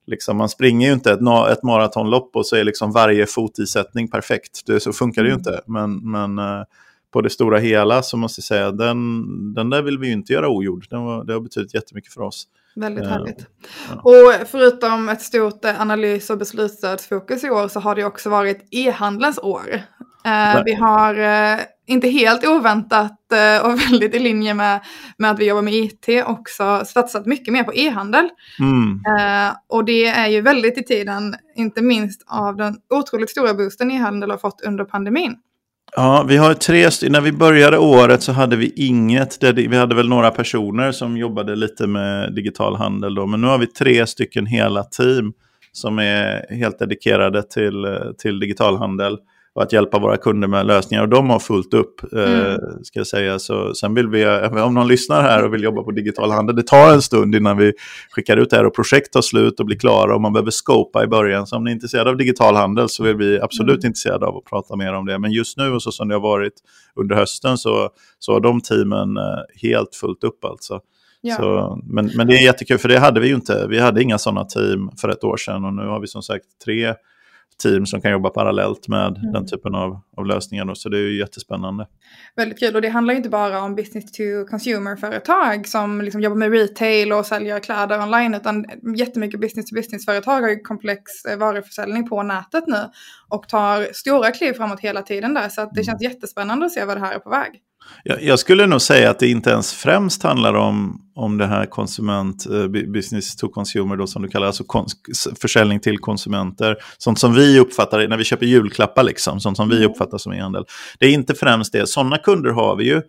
Liksom, 0.07 0.38
man 0.38 0.50
springer 0.50 0.88
ju 0.88 0.93
inte 0.93 1.12
ett, 1.12 1.19
ett 1.51 1.63
maratonlopp 1.63 2.36
och 2.36 2.45
så 2.45 2.55
är 2.55 2.63
liksom 2.63 2.91
varje 2.91 3.25
fotisättning 3.25 4.07
perfekt. 4.07 4.65
Det, 4.65 4.79
så 4.79 4.93
funkar 4.93 5.24
det 5.24 5.27
ju 5.27 5.33
mm. 5.33 5.39
inte. 5.39 5.62
Men, 5.65 6.12
men 6.12 6.39
eh, 6.39 6.63
på 7.12 7.22
det 7.22 7.30
stora 7.30 7.60
hela 7.60 8.03
så 8.03 8.18
måste 8.18 8.39
jag 8.39 8.44
säga 8.44 8.72
den, 8.72 9.53
den 9.53 9.70
där 9.70 9.82
vill 9.82 9.98
vi 9.98 10.08
ju 10.08 10.13
inte 10.13 10.34
göra 10.34 10.50
ogjord. 10.50 10.86
Den 10.89 11.03
var, 11.03 11.24
det 11.24 11.34
har 11.34 11.39
betydit 11.39 11.74
jättemycket 11.74 12.13
för 12.13 12.22
oss. 12.22 12.48
Väldigt 12.75 13.08
härligt. 13.08 13.46
Ja. 13.89 14.01
Och 14.01 14.48
förutom 14.48 15.10
ett 15.10 15.22
stort 15.22 15.65
analys 15.65 16.30
och 16.30 16.38
beslutsstödsfokus 16.38 17.44
i 17.44 17.50
år 17.50 17.68
så 17.68 17.80
har 17.80 17.96
det 17.96 18.03
också 18.03 18.30
varit 18.30 18.68
e-handelns 18.72 19.38
år. 19.38 19.82
Eh, 20.25 20.63
vi 20.65 20.74
har 20.74 21.15
eh, 21.15 21.60
inte 21.88 22.08
helt 22.08 22.48
oväntat 22.48 23.32
eh, 23.32 23.65
och 23.65 23.80
väldigt 23.91 24.15
i 24.15 24.20
linje 24.20 24.53
med, 24.53 24.80
med 25.18 25.32
att 25.32 25.39
vi 25.39 25.48
jobbar 25.48 25.62
med 25.62 25.74
IT 25.74 26.08
också 26.25 26.84
satsat 26.86 27.25
mycket 27.25 27.53
mer 27.53 27.63
på 27.63 27.74
e-handel. 27.74 28.30
Mm. 28.60 29.01
Eh, 29.18 29.53
och 29.68 29.86
det 29.86 30.06
är 30.06 30.27
ju 30.27 30.41
väldigt 30.41 30.77
i 30.77 30.84
tiden, 30.84 31.36
inte 31.56 31.82
minst 31.82 32.24
av 32.27 32.56
den 32.56 32.75
otroligt 32.89 33.30
stora 33.30 33.53
boosten 33.53 33.91
e-handel 33.91 34.32
har 34.32 34.38
fått 34.38 34.62
under 34.62 34.86
pandemin. 34.86 35.36
Ja, 35.95 36.25
vi 36.27 36.38
har 36.38 36.53
tre, 36.53 37.10
när 37.10 37.21
vi 37.21 37.31
började 37.31 37.77
året 37.77 38.24
så 38.24 38.31
hade 38.31 38.55
vi 38.55 38.74
inget, 38.75 39.43
vi 39.43 39.77
hade 39.77 39.95
väl 39.95 40.10
några 40.10 40.31
personer 40.31 40.91
som 40.91 41.17
jobbade 41.17 41.55
lite 41.55 41.88
med 41.88 42.33
digital 42.36 42.75
handel 42.75 43.15
då, 43.15 43.25
men 43.25 43.41
nu 43.41 43.48
har 43.48 43.57
vi 43.57 43.67
tre 43.67 44.07
stycken 44.07 44.45
hela 44.45 44.83
team 44.83 45.33
som 45.71 46.00
är 46.00 46.53
helt 46.55 46.79
dedikerade 46.79 47.43
till, 47.43 47.86
eh, 47.86 48.12
till 48.17 48.39
digital 48.39 48.77
handel 48.77 49.17
och 49.53 49.63
att 49.63 49.74
hjälpa 49.74 50.00
våra 50.00 50.17
kunder 50.17 50.48
med 50.48 50.65
lösningar. 50.65 51.03
Och 51.03 51.10
de 51.10 51.29
har 51.29 51.39
fullt 51.39 51.74
upp, 51.74 52.13
eh, 52.13 52.41
mm. 52.41 52.60
ska 52.84 53.00
jag 53.00 53.08
säga. 53.08 53.39
Så, 53.39 53.74
sen 53.74 53.93
vill 53.93 54.08
vi, 54.08 54.25
om 54.62 54.74
någon 54.74 54.88
lyssnar 54.88 55.22
här 55.22 55.43
och 55.43 55.53
vill 55.53 55.63
jobba 55.63 55.84
på 55.84 55.91
digital 55.91 56.31
handel, 56.31 56.55
det 56.55 56.63
tar 56.63 56.93
en 56.93 57.01
stund 57.01 57.36
innan 57.36 57.58
vi 57.58 57.74
skickar 58.12 58.38
ut 58.38 58.50
det 58.50 58.55
här 58.55 58.65
och 58.65 58.75
projekt 58.75 59.13
tar 59.13 59.22
slut 59.22 59.60
och 59.60 59.65
blir 59.65 59.77
klara 59.77 60.15
och 60.15 60.22
man 60.22 60.34
behöver 60.34 60.51
scopa 60.51 61.03
i 61.03 61.08
början. 61.08 61.48
Så 61.48 61.55
om 61.55 61.63
ni 61.63 61.72
är 61.72 61.74
intresserade 61.74 62.10
av 62.10 62.17
digital 62.17 62.55
handel 62.55 62.89
så 62.89 63.05
är 63.05 63.13
vi 63.13 63.39
absolut 63.39 63.84
mm. 63.84 63.88
intresserade 63.88 64.25
av 64.25 64.38
att 64.38 64.46
prata 64.46 64.75
mer 64.75 64.93
om 64.93 65.05
det. 65.05 65.20
Men 65.20 65.31
just 65.31 65.58
nu 65.58 65.72
och 65.72 65.84
så 65.84 65.91
som 65.91 66.08
det 66.08 66.15
har 66.15 66.22
varit 66.22 66.53
under 66.96 67.15
hösten 67.15 67.58
så, 67.58 67.89
så 68.20 68.34
har 68.34 68.39
de 68.39 68.62
teamen 68.62 69.17
eh, 69.17 69.24
helt 69.62 69.96
fullt 69.96 70.24
upp 70.24 70.46
alltså. 70.46 70.79
Ja. 71.22 71.36
Så, 71.36 71.79
men, 71.84 72.12
men 72.15 72.27
det 72.27 72.34
är 72.34 72.43
jättekul, 72.43 72.77
för 72.77 72.89
det 72.89 73.00
hade 73.00 73.20
vi 73.20 73.27
ju 73.27 73.36
inte. 73.36 73.67
Vi 73.70 73.79
hade 73.79 74.03
inga 74.03 74.17
sådana 74.17 74.46
team 74.46 74.89
för 75.01 75.10
ett 75.10 75.24
år 75.24 75.38
sedan 75.38 75.65
och 75.65 75.74
nu 75.74 75.81
har 75.81 76.00
vi 76.00 76.08
som 76.08 76.22
sagt 76.24 76.46
tre 76.65 76.93
team 77.62 77.86
som 77.86 78.01
kan 78.01 78.12
jobba 78.12 78.30
parallellt 78.30 78.88
med 78.88 79.18
mm. 79.18 79.32
den 79.32 79.48
typen 79.48 79.75
av, 79.75 80.00
av 80.18 80.25
lösningar. 80.25 80.65
Då, 80.65 80.75
så 80.75 80.89
det 80.89 80.98
är 80.98 81.01
ju 81.01 81.20
jättespännande. 81.20 81.88
Väldigt 82.36 82.60
kul 82.60 82.75
och 82.75 82.82
det 82.82 82.89
handlar 82.89 83.13
ju 83.13 83.18
inte 83.18 83.30
bara 83.30 83.62
om 83.62 83.75
business 83.75 84.12
to 84.12 84.24
consumer-företag 84.50 85.68
som 85.68 86.01
liksom 86.01 86.22
jobbar 86.22 86.38
med 86.38 86.51
retail 86.51 87.13
och 87.13 87.25
säljer 87.25 87.60
kläder 87.60 88.01
online 88.01 88.34
utan 88.34 88.65
jättemycket 88.98 89.41
business 89.41 89.70
to 89.70 89.75
business-företag 89.75 90.41
har 90.41 90.50
ju 90.50 90.60
komplex 90.60 91.25
eh, 91.25 91.38
varuförsäljning 91.38 92.10
på 92.10 92.24
nätet 92.24 92.63
nu 92.68 92.89
och 93.30 93.50
tar 93.50 93.94
stora 93.94 94.32
kliv 94.32 94.53
framåt 94.53 94.80
hela 94.80 95.01
tiden 95.01 95.34
där 95.34 95.50
så 95.50 95.62
att 95.62 95.74
det 95.74 95.82
mm. 95.82 95.86
känns 95.86 96.03
jättespännande 96.03 96.65
att 96.65 96.72
se 96.72 96.86
vad 96.86 96.98
det 96.98 97.01
här 97.01 97.15
är 97.15 97.20
på 97.20 97.30
väg. 97.30 97.62
Jag, 98.03 98.23
jag, 98.23 98.39
skulle 98.39 98.67
nog 98.67 98.81
säga 98.81 99.09
att 99.09 99.19
det 99.19 99.27
inte 99.27 99.50
ens 99.50 99.73
främst 99.73 100.23
handlar 100.23 100.53
om, 100.53 101.01
om 101.15 101.38
det 101.38 101.45
här 101.45 101.65
konsument, 101.65 102.45
uh, 102.50 102.67
business 102.67 103.35
to 103.35 103.50
consumer 103.50 103.95
då 103.95 104.07
som 104.07 104.21
du 104.21 104.27
kallar 104.27 104.47
alltså 104.47 104.63
försäljning 105.41 105.79
till 105.79 105.97
konsumenter. 105.97 106.77
Sånt 106.97 107.19
som 107.19 107.33
vi 107.33 107.59
uppfattar 107.59 108.07
när 108.07 108.17
vi 108.17 108.23
köper 108.23 108.45
julklappar, 108.45 109.03
liksom, 109.03 109.39
sånt 109.39 109.57
som 109.57 109.69
vi 109.69 109.77
mm. 109.77 109.89
uppfattar 109.91 110.17
som 110.17 110.33
e-handel. 110.33 110.65
Det 111.00 111.05
är 111.05 111.11
inte 111.11 111.35
främst 111.35 111.73
det, 111.73 111.88
sådana 111.88 112.17
kunder 112.17 112.50
har 112.50 112.75
vi 112.75 112.85
ju. 112.85 113.01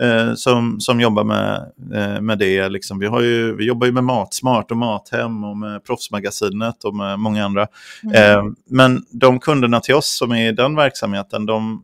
Eh, 0.00 0.34
som, 0.34 0.80
som 0.80 1.00
jobbar 1.00 1.24
med, 1.24 1.72
eh, 1.94 2.20
med 2.20 2.38
det. 2.38 2.68
Liksom. 2.68 2.98
Vi, 2.98 3.06
har 3.06 3.20
ju, 3.20 3.56
vi 3.56 3.66
jobbar 3.66 3.86
ju 3.86 3.92
med 3.92 4.04
Matsmart 4.04 4.70
och 4.70 4.76
Mathem 4.76 5.44
och 5.44 5.56
med 5.56 5.84
Proffsmagasinet 5.84 6.84
och 6.84 6.94
med 6.94 7.18
många 7.18 7.44
andra. 7.44 7.66
Mm. 8.02 8.14
Eh, 8.14 8.52
men 8.70 9.02
de 9.10 9.38
kunderna 9.38 9.80
till 9.80 9.94
oss 9.94 10.16
som 10.16 10.32
är 10.32 10.48
i 10.48 10.52
den 10.52 10.76
verksamheten, 10.76 11.46
de, 11.46 11.82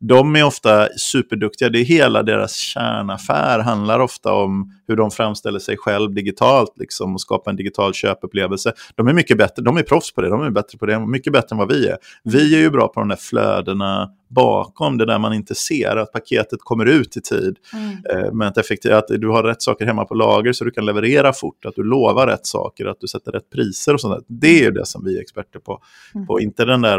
de 0.00 0.36
är 0.36 0.44
ofta 0.44 0.88
superduktiga. 0.96 1.68
Det 1.68 1.80
är 1.80 1.84
hela 1.84 2.22
deras 2.22 2.54
kärnaffär 2.54 3.58
handlar 3.58 4.00
ofta 4.00 4.32
om 4.32 4.72
hur 4.88 4.96
de 4.96 5.10
framställer 5.10 5.58
sig 5.58 5.76
själv 5.76 6.14
digitalt 6.14 6.72
liksom, 6.76 7.14
och 7.14 7.20
skapar 7.20 7.50
en 7.50 7.56
digital 7.56 7.94
köpupplevelse. 7.94 8.72
De 8.94 9.08
är 9.08 9.12
mycket 9.12 9.38
bättre, 9.38 9.62
de 9.62 9.76
är 9.76 9.82
proffs 9.82 10.14
på 10.14 10.20
det, 10.20 10.28
de 10.28 10.42
är 10.42 10.50
bättre 10.50 10.78
på 10.78 10.86
det, 10.86 11.06
mycket 11.06 11.32
bättre 11.32 11.48
än 11.50 11.58
vad 11.58 11.72
vi 11.72 11.88
är. 11.88 11.96
Vi 12.24 12.54
är 12.54 12.60
ju 12.60 12.70
bra 12.70 12.88
på 12.88 13.00
de 13.00 13.08
där 13.08 13.16
flödena 13.16 14.10
bakom 14.28 14.98
det 14.98 15.06
där 15.06 15.18
man 15.18 15.32
inte 15.32 15.54
ser, 15.54 15.96
att 15.96 16.12
paketet 16.12 16.60
kommer 16.62 16.86
ut 16.86 17.16
i 17.16 17.20
tid. 17.20 17.56
Mm. 17.72 18.24
Eh, 18.26 18.32
med 18.32 18.58
ett 18.58 18.86
att 18.92 19.08
du 19.08 19.28
har 19.28 19.42
rätt 19.42 19.62
saker 19.62 19.86
hemma 19.86 20.04
på 20.04 20.14
lager 20.14 20.52
så 20.52 20.64
du 20.64 20.70
kan 20.70 20.86
leverera 20.86 21.32
fort, 21.32 21.64
att 21.64 21.74
du 21.74 21.82
lovar 21.82 22.26
rätt 22.26 22.46
saker, 22.46 22.86
att 22.86 23.00
du 23.00 23.08
sätter 23.08 23.32
rätt 23.32 23.50
priser 23.50 23.94
och 23.94 24.00
sånt. 24.00 24.24
Det 24.28 24.64
är 24.64 24.70
det 24.70 24.86
som 24.86 25.04
vi 25.04 25.16
är 25.16 25.20
experter 25.20 25.58
på, 25.58 25.82
mm. 26.14 26.26
på 26.26 26.40
inte 26.40 26.64
den 26.64 26.82
där 26.82 26.98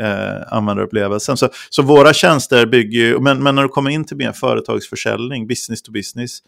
eh, 0.00 0.56
användarupplevelsen. 0.56 1.36
Så 1.36 1.48
så 1.70 1.82
våra 1.82 2.12
tjänster 2.12 2.66
bygger 2.66 2.98
ju, 2.98 3.20
men, 3.20 3.42
men 3.42 3.54
när 3.54 3.62
du 3.62 3.68
kommer 3.68 3.90
in 3.90 4.04
till 4.04 4.16
mer 4.16 4.32
företagsförsäljning, 4.32 5.46
business 5.46 5.82
to 5.82 5.92
business, 5.92 6.38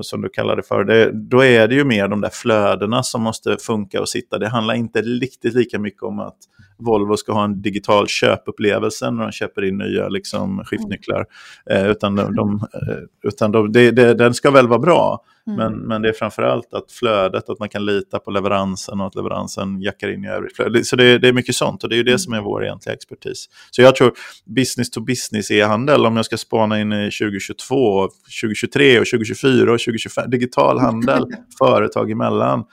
som 0.00 0.22
du 0.22 0.28
kallar 0.28 0.56
det 0.56 0.62
för, 0.62 0.84
det, 0.84 1.10
då 1.12 1.44
är 1.44 1.68
det 1.68 1.74
ju 1.74 1.84
mer 1.84 2.08
de 2.08 2.20
där 2.20 2.30
flödena 2.30 3.02
som 3.02 3.22
måste 3.22 3.56
funka 3.60 4.00
och 4.00 4.08
sitta. 4.08 4.38
Det 4.38 4.48
handlar 4.48 4.74
inte 4.74 5.02
riktigt 5.02 5.54
lika 5.54 5.78
mycket 5.78 6.02
om 6.02 6.18
att 6.18 6.38
Volvo 6.80 7.16
ska 7.16 7.32
ha 7.32 7.44
en 7.44 7.62
digital 7.62 8.06
köpupplevelse 8.08 9.10
när 9.10 9.22
de 9.22 9.32
köper 9.32 9.64
in 9.64 9.78
nya 9.78 10.08
liksom, 10.08 10.64
skiftnycklar. 10.64 11.26
Eh, 11.70 11.90
utan 11.90 12.16
de, 12.16 12.34
de 12.34 12.54
eh, 12.74 13.28
utan 13.28 13.52
de, 13.52 13.72
det, 13.72 13.90
det, 13.90 14.14
den 14.14 14.34
ska 14.34 14.50
väl 14.50 14.68
vara 14.68 14.78
bra, 14.78 15.24
mm. 15.46 15.58
men, 15.58 15.88
men 15.88 16.02
det 16.02 16.08
är 16.08 16.12
framförallt 16.12 16.74
att 16.74 16.92
flödet, 16.92 17.48
att 17.48 17.58
man 17.58 17.68
kan 17.68 17.86
lita 17.86 18.18
på 18.18 18.30
leveransen 18.30 19.00
och 19.00 19.06
att 19.06 19.14
leveransen 19.14 19.80
jackar 19.80 20.12
in 20.12 20.24
i 20.24 20.28
övrigt 20.28 20.56
flöde. 20.56 20.84
Så 20.84 20.96
det, 20.96 21.18
det 21.18 21.28
är 21.28 21.32
mycket 21.32 21.54
sånt 21.54 21.84
och 21.84 21.90
det 21.90 21.96
är 21.96 22.04
det 22.04 22.10
mm. 22.10 22.18
som 22.18 22.32
är 22.32 22.40
vår 22.40 22.64
egentliga 22.64 22.94
expertis. 22.94 23.48
Så 23.70 23.82
jag 23.82 23.96
tror 23.96 24.12
business 24.56 24.90
to 24.90 25.00
business 25.00 25.50
e-handel, 25.50 26.06
om 26.06 26.16
jag 26.16 26.24
ska 26.24 26.36
spana 26.36 26.80
in 26.80 26.92
i 26.92 27.10
2022, 27.20 28.08
2023 28.42 29.00
och 29.00 29.06
2024 29.06 29.72
och 29.72 29.78
2025, 29.78 30.30
digital 30.30 30.78
handel, 30.78 31.24
företag 31.58 32.10
emellan, 32.10 32.64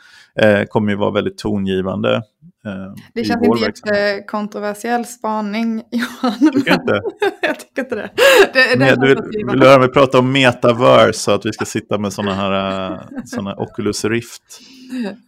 eh, 0.41 0.63
kommer 0.63 0.91
ju 0.91 0.97
vara 0.97 1.11
väldigt 1.11 1.37
tongivande. 1.37 2.21
Eh, 2.67 2.93
det 3.13 3.24
känns 3.24 3.43
inte 3.43 3.63
jättekontroversiell 3.65 5.05
spaning, 5.05 5.83
Johan. 5.91 6.51
Tycker 6.53 6.74
inte? 6.74 7.01
jag 7.41 7.59
tycker 7.59 7.81
inte 7.81 7.95
det. 7.95 8.09
det, 8.53 8.75
det 8.75 8.95
du 8.95 9.07
vill, 9.07 9.45
vill 9.51 9.63
höra 9.63 9.79
mig 9.79 9.89
prata 9.89 10.19
om 10.19 10.31
metaverse, 10.31 11.19
så 11.19 11.31
att 11.31 11.45
vi 11.45 11.53
ska 11.53 11.65
sitta 11.65 11.97
med 11.97 12.13
sådana 12.13 12.33
här 12.33 12.91
uh, 12.91 13.00
såna 13.25 13.55
Oculus 13.55 14.05
Rift 14.05 14.41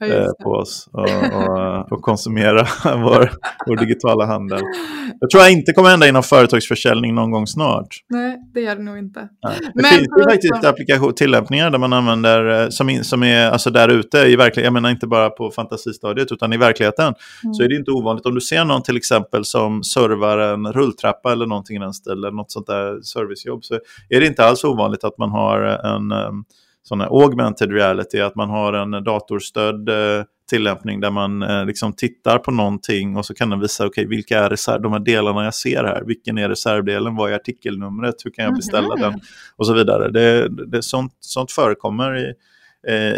eh, 0.02 0.44
på 0.44 0.50
oss 0.50 0.90
och, 0.92 1.10
och, 1.34 1.92
och 1.92 2.02
konsumera 2.02 2.68
vår, 2.84 3.32
vår, 3.66 3.76
digitala 3.76 4.26
handel. 4.26 4.62
Jag 5.20 5.30
tror 5.30 5.44
jag 5.44 5.52
inte 5.52 5.74
kommer 5.74 5.90
hända 5.90 6.08
inom 6.08 6.24
företagsförsäljning 6.24 7.16
någon 7.16 7.32
gång 7.32 7.48
snart. 7.48 7.88
Nej, 8.10 8.38
det 8.54 8.62
gör 8.62 8.76
det 8.76 8.84
nog 8.84 8.98
inte. 8.98 9.20
Nej. 9.44 9.58
Det 9.62 9.72
Men 9.76 9.86
finns 9.86 10.08
ju 10.18 10.24
faktiskt 10.24 10.66
applikation, 10.66 11.14
tillämpningar 11.14 11.72
där 11.72 11.80
man 11.80 11.94
använder, 11.94 12.64
eh, 12.64 12.70
som, 12.70 12.90
in, 12.90 13.04
som 13.04 13.24
är 13.24 13.52
alltså 13.52 13.70
där 13.70 13.90
ute 13.90 14.18
i 14.18 14.36
verkligheten, 14.36 14.64
jag 14.64 14.74
menar 14.74 14.90
inte 14.90 15.08
bara 15.08 15.30
på 15.30 15.52
fantasistadiet 15.52 16.32
utan 16.32 16.54
i 16.54 16.58
verkligheten, 16.58 17.14
mm. 17.44 17.54
så 17.54 17.64
är 17.64 17.68
det 17.68 17.76
inte 17.76 17.92
ovanligt 17.92 18.26
om 18.26 18.36
du 18.36 18.42
ser 18.42 18.66
någon 18.66 18.84
till 18.84 18.98
exempel 18.98 19.46
som 19.46 19.84
servar 19.84 20.38
en 20.38 20.74
rulltrappa 20.74 21.32
eller 21.32 21.46
någonting 21.46 21.76
i 21.76 21.80
den 21.80 21.94
stilen, 21.94 22.36
något 22.36 22.52
sånt 22.52 22.68
där 22.68 23.02
servicejobb, 23.02 23.64
så 23.64 23.80
är 24.10 24.20
det 24.20 24.28
inte 24.28 24.46
alls 24.46 24.64
ovanligt 24.64 25.04
att 25.04 25.18
man 25.18 25.30
har 25.30 25.62
en 25.62 26.14
sån 26.84 27.02
här 27.02 27.08
augmented 27.24 27.72
reality, 27.72 28.20
att 28.20 28.36
man 28.36 28.50
har 28.50 28.74
en 28.74 29.04
datorstödd 29.04 29.90
eh, 29.90 30.24
tillämpning 30.50 31.00
där 31.00 31.12
man 31.12 31.44
eh, 31.44 31.66
liksom 31.66 31.94
tittar 31.94 32.38
på 32.38 32.52
någonting 32.52 33.18
och 33.18 33.26
så 33.26 33.34
kan 33.34 33.50
den 33.50 33.60
visa 33.60 33.88
okay, 33.88 34.06
vilka 34.06 34.40
är 34.40 34.50
reserv, 34.50 34.82
de 34.82 34.92
här 34.92 35.00
delarna 35.00 35.44
jag 35.44 35.54
ser 35.54 35.84
här, 35.84 36.04
vilken 36.06 36.38
är 36.38 36.50
reservdelen, 36.50 37.16
vad 37.16 37.32
är 37.32 37.36
artikelnumret, 37.36 38.16
hur 38.26 38.32
kan 38.32 38.46
jag 38.46 38.56
beställa 38.56 38.94
mm 38.94 38.98
-hmm. 38.98 39.12
den 39.12 39.22
och 39.56 39.68
så 39.68 39.74
vidare. 39.74 40.12
Det, 40.12 40.50
det, 40.66 40.82
sånt, 40.84 41.14
sånt 41.20 41.52
förekommer 41.52 42.18
i, 42.18 42.34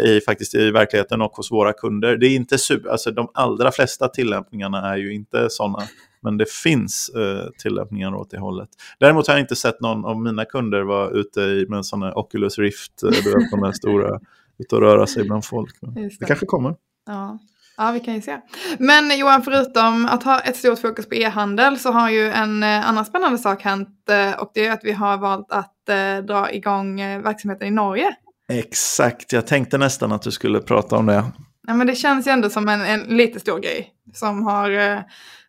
i, 0.04 0.20
faktiskt 0.26 0.54
i 0.54 0.70
verkligheten 0.70 1.22
och 1.22 1.32
hos 1.32 1.52
våra 1.52 1.72
kunder. 1.72 2.16
Det 2.16 2.26
är 2.26 2.34
inte 2.34 2.58
super, 2.58 2.90
alltså 2.90 3.10
de 3.10 3.30
allra 3.34 3.72
flesta 3.72 4.08
tillämpningarna 4.08 4.92
är 4.92 4.96
ju 4.96 5.14
inte 5.14 5.50
sådana 5.50 5.82
men 6.22 6.38
det 6.38 6.50
finns 6.50 7.10
eh, 7.16 7.50
tillämpningar 7.58 8.14
åt 8.14 8.30
det 8.30 8.38
hållet. 8.38 8.68
Däremot 8.98 9.26
har 9.26 9.34
jag 9.34 9.40
inte 9.40 9.56
sett 9.56 9.80
någon 9.80 10.04
av 10.04 10.20
mina 10.20 10.44
kunder 10.44 10.82
vara 10.82 11.10
ute 11.10 11.40
i, 11.40 11.66
med 11.68 11.76
en 11.76 11.84
sån 11.84 12.02
här 12.02 12.18
Oculus 12.18 12.58
Rift, 12.58 13.02
eh, 13.02 13.10
du 13.10 13.34
vet, 13.34 13.50
de 13.50 13.62
här 13.62 13.72
stora, 13.72 14.20
ute 14.58 14.74
och 14.74 14.80
röra 14.80 15.06
sig 15.06 15.24
bland 15.24 15.44
folk. 15.44 15.76
Det. 15.80 16.08
det 16.20 16.26
kanske 16.26 16.46
kommer. 16.46 16.74
Ja. 17.06 17.38
Ja, 17.76 17.90
vi 17.92 18.00
kan 18.00 18.14
ju 18.14 18.20
se. 18.20 18.40
Men 18.78 19.18
Johan, 19.18 19.42
förutom 19.42 20.06
att 20.06 20.22
ha 20.22 20.40
ett 20.40 20.56
stort 20.56 20.78
fokus 20.78 21.08
på 21.08 21.14
e-handel 21.14 21.78
så 21.78 21.92
har 21.92 22.10
ju 22.10 22.30
en 22.30 22.62
eh, 22.62 22.88
annan 22.88 23.04
spännande 23.04 23.38
sak 23.38 23.62
hänt 23.62 24.08
eh, 24.10 24.40
och 24.40 24.50
det 24.54 24.66
är 24.66 24.72
att 24.72 24.84
vi 24.84 24.92
har 24.92 25.18
valt 25.18 25.52
att 25.52 25.88
eh, 25.88 26.24
dra 26.26 26.52
igång 26.52 26.96
verksamheten 26.96 27.68
i 27.68 27.70
Norge. 27.70 28.16
Exakt, 28.52 29.32
jag 29.32 29.46
tänkte 29.46 29.78
nästan 29.78 30.12
att 30.12 30.22
du 30.22 30.30
skulle 30.30 30.60
prata 30.60 30.96
om 30.96 31.06
det. 31.06 31.24
Ja, 31.66 31.74
men 31.74 31.86
det 31.86 31.94
känns 31.94 32.26
ju 32.26 32.30
ändå 32.30 32.50
som 32.50 32.68
en, 32.68 32.80
en 32.80 33.00
lite 33.00 33.40
stor 33.40 33.58
grej 33.58 33.90
som 34.14 34.42
har, 34.42 35.02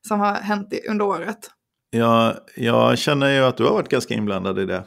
som 0.07 0.19
har 0.19 0.33
hänt 0.33 0.73
under 0.89 1.05
året. 1.05 1.49
Ja, 1.89 2.35
jag 2.55 2.97
känner 2.97 3.29
ju 3.29 3.45
att 3.45 3.57
du 3.57 3.63
har 3.63 3.73
varit 3.73 3.89
ganska 3.89 4.13
inblandad 4.13 4.59
i 4.59 4.65
det. 4.65 4.83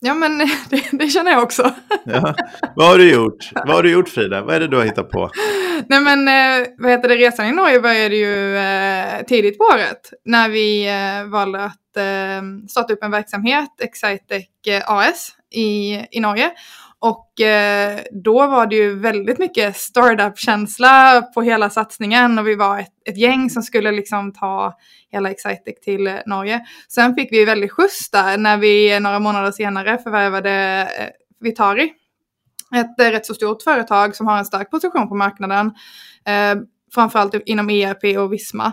Ja, 0.00 0.14
men 0.14 0.38
det, 0.70 0.82
det, 0.92 1.08
känner 1.08 1.30
jag 1.30 1.42
också. 1.42 1.74
Ja. 2.04 2.34
Vad 2.76 2.86
har 2.88 2.98
du 2.98 3.12
gjort? 3.12 3.50
Vad 3.54 3.70
har 3.70 3.82
du 3.82 3.90
gjort 3.90 4.08
Frida? 4.08 4.42
Vad 4.42 4.54
är 4.54 4.60
det 4.60 4.68
du 4.68 4.76
har 4.76 4.84
hittat 4.84 5.10
på? 5.10 5.30
Nej, 5.86 6.00
men 6.00 6.28
eh, 6.28 6.66
vad 6.78 6.90
heter 6.90 7.08
det? 7.08 7.16
Resan 7.16 7.46
i 7.46 7.52
Norge 7.52 7.80
började 7.80 8.16
ju 8.16 8.56
eh, 8.56 9.22
tidigt 9.26 9.58
på 9.58 9.64
året 9.64 10.12
när 10.24 10.48
vi 10.48 10.88
eh, 10.88 11.30
valde 11.30 11.64
att 11.64 11.96
eh, 11.96 12.68
starta 12.68 12.92
upp 12.92 13.02
en 13.02 13.10
verksamhet, 13.10 13.70
Excitec 13.80 14.46
eh, 14.66 14.90
AS, 14.90 15.34
i, 15.50 15.98
i 16.10 16.20
Norge. 16.20 16.50
Och 17.00 17.40
eh, 17.40 18.00
då 18.24 18.46
var 18.46 18.66
det 18.66 18.76
ju 18.76 18.98
väldigt 18.98 19.38
mycket 19.38 19.76
startup-känsla 19.76 21.22
på 21.22 21.42
hela 21.42 21.70
satsningen 21.70 22.38
och 22.38 22.46
vi 22.46 22.54
var 22.54 22.78
ett, 22.78 22.92
ett 23.04 23.18
gäng 23.18 23.50
som 23.50 23.62
skulle 23.62 23.92
liksom 23.92 24.32
ta 24.32 24.78
hela 25.10 25.30
Excitec 25.30 25.80
till 25.82 26.06
eh, 26.06 26.14
Norge. 26.26 26.60
Sen 26.88 27.14
fick 27.14 27.32
vi 27.32 27.44
väldigt 27.44 27.72
skjuts 27.72 28.10
där 28.10 28.38
när 28.38 28.56
vi 28.56 28.94
eh, 28.94 29.00
några 29.00 29.18
månader 29.18 29.50
senare 29.50 29.98
förvärvade 29.98 30.50
eh, 30.98 31.08
Vitari. 31.40 31.92
Ett 32.74 33.00
eh, 33.00 33.10
rätt 33.10 33.26
så 33.26 33.34
stort 33.34 33.62
företag 33.62 34.16
som 34.16 34.26
har 34.26 34.38
en 34.38 34.44
stark 34.44 34.70
position 34.70 35.08
på 35.08 35.14
marknaden. 35.14 35.66
Eh, 36.26 36.62
framförallt 36.94 37.34
inom 37.34 37.70
ERP 37.70 38.18
och 38.18 38.32
Visma. 38.32 38.72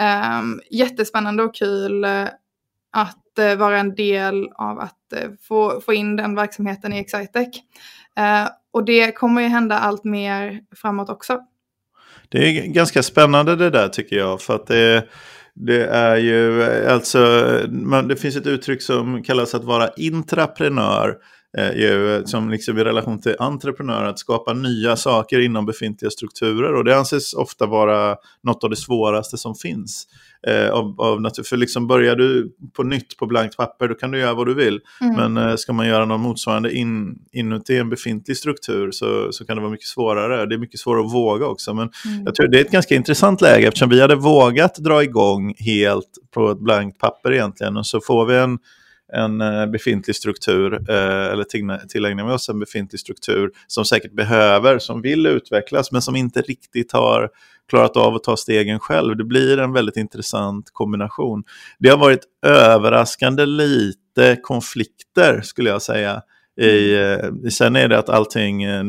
Ehm, 0.00 0.60
jättespännande 0.70 1.42
och 1.42 1.54
kul 1.54 2.04
eh, 2.04 2.28
att 2.92 3.23
fått 3.34 3.38
eh, 3.38 3.56
vara 3.56 3.78
en 3.78 3.94
del 3.94 4.48
av 4.54 4.78
att 4.78 5.12
eh, 5.12 5.30
få, 5.48 5.80
få 5.80 5.92
in 5.92 6.16
den 6.16 6.34
verksamheten 6.34 6.92
i 6.92 6.98
Excitec. 6.98 7.48
Eh, 8.16 8.48
och 8.72 8.84
det 8.84 9.12
kommer 9.12 9.42
ju 9.42 9.48
hända 9.48 9.78
allt 9.78 10.04
mer 10.04 10.60
framåt 10.76 11.10
också. 11.10 11.40
Det 12.28 12.38
är 12.38 12.66
ganska 12.66 13.02
spännande 13.02 13.56
det 13.56 13.70
där 13.70 13.88
tycker 13.88 14.16
jag. 14.16 14.40
För 14.40 14.54
att 14.54 14.66
det, 14.66 15.08
det 15.54 15.86
är 15.86 16.16
ju 16.16 16.64
alltså, 16.88 17.18
man, 17.68 18.08
det 18.08 18.16
finns 18.16 18.36
ett 18.36 18.46
uttryck 18.46 18.82
som 18.82 19.22
kallas 19.22 19.54
att 19.54 19.64
vara 19.64 19.88
intraprenör. 19.96 21.16
Eh, 21.58 21.72
ju, 21.72 22.22
som 22.26 22.50
liksom 22.50 22.78
i 22.78 22.84
relation 22.84 23.20
till 23.20 23.36
entreprenör, 23.38 24.04
att 24.04 24.18
skapa 24.18 24.52
nya 24.52 24.96
saker 24.96 25.40
inom 25.40 25.66
befintliga 25.66 26.10
strukturer. 26.10 26.74
Och 26.74 26.84
det 26.84 26.96
anses 26.96 27.34
ofta 27.34 27.66
vara 27.66 28.16
något 28.42 28.64
av 28.64 28.70
det 28.70 28.76
svåraste 28.76 29.38
som 29.38 29.54
finns. 29.54 30.06
Eh, 30.46 30.70
av, 30.70 31.00
av 31.00 31.20
natur. 31.20 31.42
För 31.42 31.56
liksom 31.56 31.86
börjar 31.86 32.16
du 32.16 32.54
på 32.76 32.82
nytt 32.82 33.16
på 33.16 33.26
blankt 33.26 33.56
papper, 33.56 33.88
då 33.88 33.94
kan 33.94 34.10
du 34.10 34.18
göra 34.18 34.34
vad 34.34 34.46
du 34.46 34.54
vill. 34.54 34.80
Mm. 35.00 35.14
Men 35.32 35.48
eh, 35.48 35.56
ska 35.56 35.72
man 35.72 35.86
göra 35.86 36.04
något 36.04 36.20
motsvarande 36.20 36.72
in, 36.74 37.18
inuti 37.32 37.76
en 37.76 37.90
befintlig 37.90 38.36
struktur 38.36 38.90
så, 38.90 39.32
så 39.32 39.46
kan 39.46 39.56
det 39.56 39.62
vara 39.62 39.72
mycket 39.72 39.86
svårare. 39.86 40.46
Det 40.46 40.54
är 40.54 40.58
mycket 40.58 40.80
svårare 40.80 41.06
att 41.06 41.12
våga 41.12 41.46
också. 41.46 41.74
Men 41.74 41.90
mm. 42.06 42.24
jag 42.24 42.34
tror 42.34 42.48
det 42.48 42.60
är 42.60 42.64
ett 42.64 42.70
ganska 42.70 42.94
intressant 42.94 43.40
läge 43.40 43.68
eftersom 43.68 43.88
vi 43.88 44.00
hade 44.00 44.14
vågat 44.14 44.74
dra 44.76 45.02
igång 45.02 45.54
helt 45.58 46.10
på 46.34 46.50
ett 46.50 46.60
blankt 46.60 46.98
papper 46.98 47.32
egentligen. 47.32 47.76
Och 47.76 47.86
så 47.86 48.00
får 48.00 48.26
vi 48.26 48.36
en 48.36 48.58
en 49.12 49.40
eh, 49.40 49.66
befintlig 49.66 50.16
struktur, 50.16 50.74
eh, 50.90 51.32
eller 51.32 51.86
tillägnar 51.86 52.26
vi 52.26 52.32
oss 52.32 52.48
en 52.48 52.58
befintlig 52.58 53.00
struktur 53.00 53.50
som 53.66 53.84
säkert 53.84 54.12
behöver, 54.12 54.78
som 54.78 55.02
vill 55.02 55.26
utvecklas, 55.26 55.92
men 55.92 56.02
som 56.02 56.16
inte 56.16 56.40
riktigt 56.40 56.92
har 56.92 57.30
klarat 57.68 57.96
av 57.96 58.14
att 58.14 58.22
ta 58.22 58.36
stegen 58.36 58.80
själv. 58.80 59.16
Det 59.16 59.24
blir 59.24 59.58
en 59.58 59.72
väldigt 59.72 59.96
intressant 59.96 60.70
kombination. 60.72 61.44
Det 61.78 61.88
har 61.88 61.98
varit 61.98 62.24
överraskande 62.46 63.46
lite 63.46 64.38
konflikter, 64.42 65.40
skulle 65.40 65.70
jag 65.70 65.82
säga, 65.82 66.22
i, 66.60 66.96
mm. 66.96 67.44
eh, 67.44 67.48
sen 67.50 67.76
är 67.76 67.88
det 67.88 67.98
att 67.98 68.08
allting, 68.08 68.62
eh, 68.62 68.84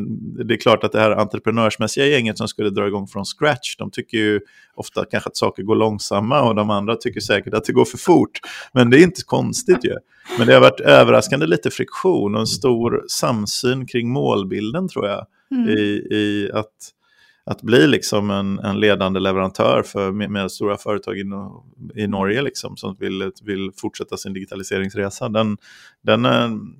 det 0.47 0.53
är 0.53 0.57
klart 0.57 0.83
att 0.83 0.91
det 0.91 0.99
här 0.99 1.11
entreprenörsmässiga 1.11 2.05
gänget 2.05 2.37
som 2.37 2.47
skulle 2.47 2.69
dra 2.69 2.87
igång 2.87 3.07
från 3.07 3.25
scratch, 3.25 3.75
de 3.77 3.91
tycker 3.91 4.17
ju 4.17 4.39
ofta 4.75 5.05
kanske 5.05 5.27
att 5.27 5.37
saker 5.37 5.63
går 5.63 5.75
långsamma 5.75 6.41
och 6.41 6.55
de 6.55 6.69
andra 6.69 6.95
tycker 6.95 7.19
säkert 7.19 7.53
att 7.53 7.65
det 7.65 7.73
går 7.73 7.85
för 7.85 7.97
fort. 7.97 8.39
Men 8.73 8.89
det 8.89 8.99
är 8.99 9.03
inte 9.03 9.21
konstigt 9.25 9.85
ju. 9.85 9.95
Men 10.37 10.47
det 10.47 10.53
har 10.53 10.61
varit 10.61 10.79
överraskande 10.79 11.45
lite 11.45 11.71
friktion 11.71 12.35
och 12.35 12.41
en 12.41 12.47
stor 12.47 13.05
samsyn 13.07 13.87
kring 13.87 14.09
målbilden 14.09 14.89
tror 14.89 15.07
jag. 15.07 15.25
Mm. 15.51 15.69
I, 15.69 16.07
I 16.11 16.51
att 16.53 16.91
att 17.47 17.61
bli 17.61 17.87
liksom 17.87 18.31
en, 18.31 18.59
en 18.59 18.79
ledande 18.79 19.19
leverantör 19.19 19.83
för 19.83 20.11
med, 20.11 20.29
med 20.29 20.51
stora 20.51 20.77
företag 20.77 21.17
i, 21.17 21.23
i 21.95 22.07
Norge 22.07 22.41
liksom, 22.41 22.77
som 22.77 22.95
vill, 22.99 23.31
vill 23.43 23.71
fortsätta 23.77 24.17
sin 24.17 24.33
digitaliseringsresa. 24.33 25.29
Den, 25.29 25.57
den, 26.03 26.25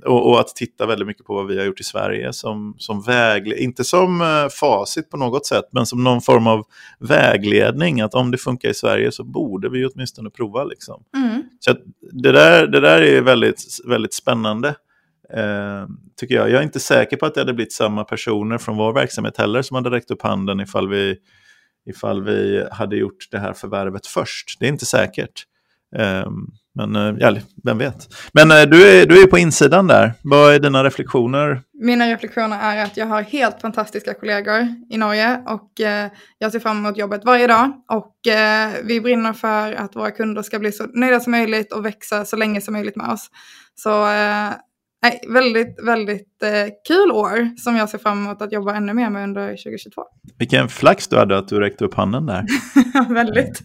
och, 0.06 0.30
och, 0.30 0.39
att 0.39 0.47
titta 0.47 0.86
väldigt 0.86 1.08
mycket 1.08 1.25
på 1.25 1.34
vad 1.34 1.47
vi 1.47 1.58
har 1.58 1.65
gjort 1.65 1.80
i 1.80 1.84
Sverige 1.84 2.34
som, 2.34 2.75
som 2.78 3.01
vägledning, 3.01 3.63
inte 3.63 3.84
som 3.84 4.21
eh, 4.21 4.47
facit 4.60 5.10
på 5.10 5.17
något 5.17 5.45
sätt, 5.45 5.65
men 5.71 5.86
som 5.86 6.04
någon 6.04 6.21
form 6.21 6.47
av 6.47 6.63
vägledning. 6.99 8.01
Att 8.01 8.13
om 8.13 8.32
det 8.32 8.38
funkar 8.38 8.69
i 8.69 8.73
Sverige 8.73 9.12
så 9.12 9.23
borde 9.23 9.69
vi 9.69 9.86
åtminstone 9.86 10.30
prova. 10.30 10.63
Liksom. 10.63 11.04
Mm. 11.15 11.43
Så 11.60 11.73
det, 12.12 12.32
där, 12.32 12.67
det 12.67 12.80
där 12.80 13.01
är 13.01 13.21
väldigt, 13.21 13.63
väldigt 13.86 14.13
spännande. 14.13 14.75
Eh, 15.33 15.88
tycker 16.19 16.35
jag. 16.35 16.49
Jag 16.49 16.59
är 16.59 16.63
inte 16.63 16.79
säker 16.79 17.17
på 17.17 17.25
att 17.25 17.33
det 17.33 17.41
hade 17.41 17.53
blivit 17.53 17.73
samma 17.73 18.03
personer 18.03 18.57
från 18.57 18.77
vår 18.77 18.93
verksamhet 18.93 19.38
heller 19.38 19.61
som 19.61 19.75
hade 19.75 19.89
räckt 19.89 20.11
upp 20.11 20.21
handen 20.21 20.59
ifall 20.59 20.89
vi, 20.89 21.17
ifall 21.89 22.23
vi 22.23 22.67
hade 22.71 22.95
gjort 22.95 23.27
det 23.31 23.39
här 23.39 23.53
förvärvet 23.53 24.07
först. 24.07 24.59
Det 24.59 24.65
är 24.65 24.69
inte 24.69 24.85
säkert. 24.85 25.45
Eh, 25.95 26.25
men 26.75 26.95
eh, 26.95 27.15
ja, 27.19 27.35
vem 27.63 27.77
vet. 27.77 28.07
Men 28.33 28.51
eh, 28.51 28.61
du, 28.61 28.89
är, 28.89 29.05
du 29.05 29.23
är 29.23 29.27
på 29.27 29.38
insidan 29.38 29.88
där. 29.88 30.13
Vad 30.21 30.53
är 30.53 30.59
dina 30.59 30.83
reflektioner? 30.83 31.61
Mina 31.73 32.07
reflektioner 32.07 32.59
är 32.61 32.83
att 32.83 32.97
jag 32.97 33.05
har 33.05 33.21
helt 33.21 33.61
fantastiska 33.61 34.13
kollegor 34.13 34.67
i 34.89 34.97
Norge 34.97 35.41
och 35.47 35.81
eh, 35.81 36.11
jag 36.38 36.51
ser 36.51 36.59
fram 36.59 36.77
emot 36.77 36.97
jobbet 36.97 37.25
varje 37.25 37.47
dag. 37.47 37.71
Och 37.88 38.27
eh, 38.27 38.71
vi 38.83 39.01
brinner 39.01 39.33
för 39.33 39.73
att 39.73 39.95
våra 39.95 40.11
kunder 40.11 40.41
ska 40.41 40.59
bli 40.59 40.71
så 40.71 40.85
nöjda 40.93 41.19
som 41.19 41.31
möjligt 41.31 41.73
och 41.73 41.85
växa 41.85 42.25
så 42.25 42.35
länge 42.35 42.61
som 42.61 42.73
möjligt 42.73 42.95
med 42.95 43.09
oss. 43.09 43.29
Så 43.75 44.09
eh, 44.09 44.49
Nej, 45.05 45.19
väldigt, 45.27 45.87
väldigt 45.87 46.43
eh, 46.43 46.73
kul 46.87 47.11
år 47.11 47.57
som 47.57 47.75
jag 47.75 47.89
ser 47.89 47.97
fram 47.97 48.25
emot 48.25 48.41
att 48.41 48.51
jobba 48.51 48.75
ännu 48.75 48.93
mer 48.93 49.09
med 49.09 49.23
under 49.23 49.47
2022. 49.49 50.03
Vilken 50.39 50.69
flax 50.69 51.07
du 51.07 51.17
hade 51.17 51.37
att 51.37 51.47
du 51.47 51.59
räckte 51.59 51.85
upp 51.85 51.93
handen 51.93 52.25
där. 52.25 52.45
väldigt. 53.13 53.61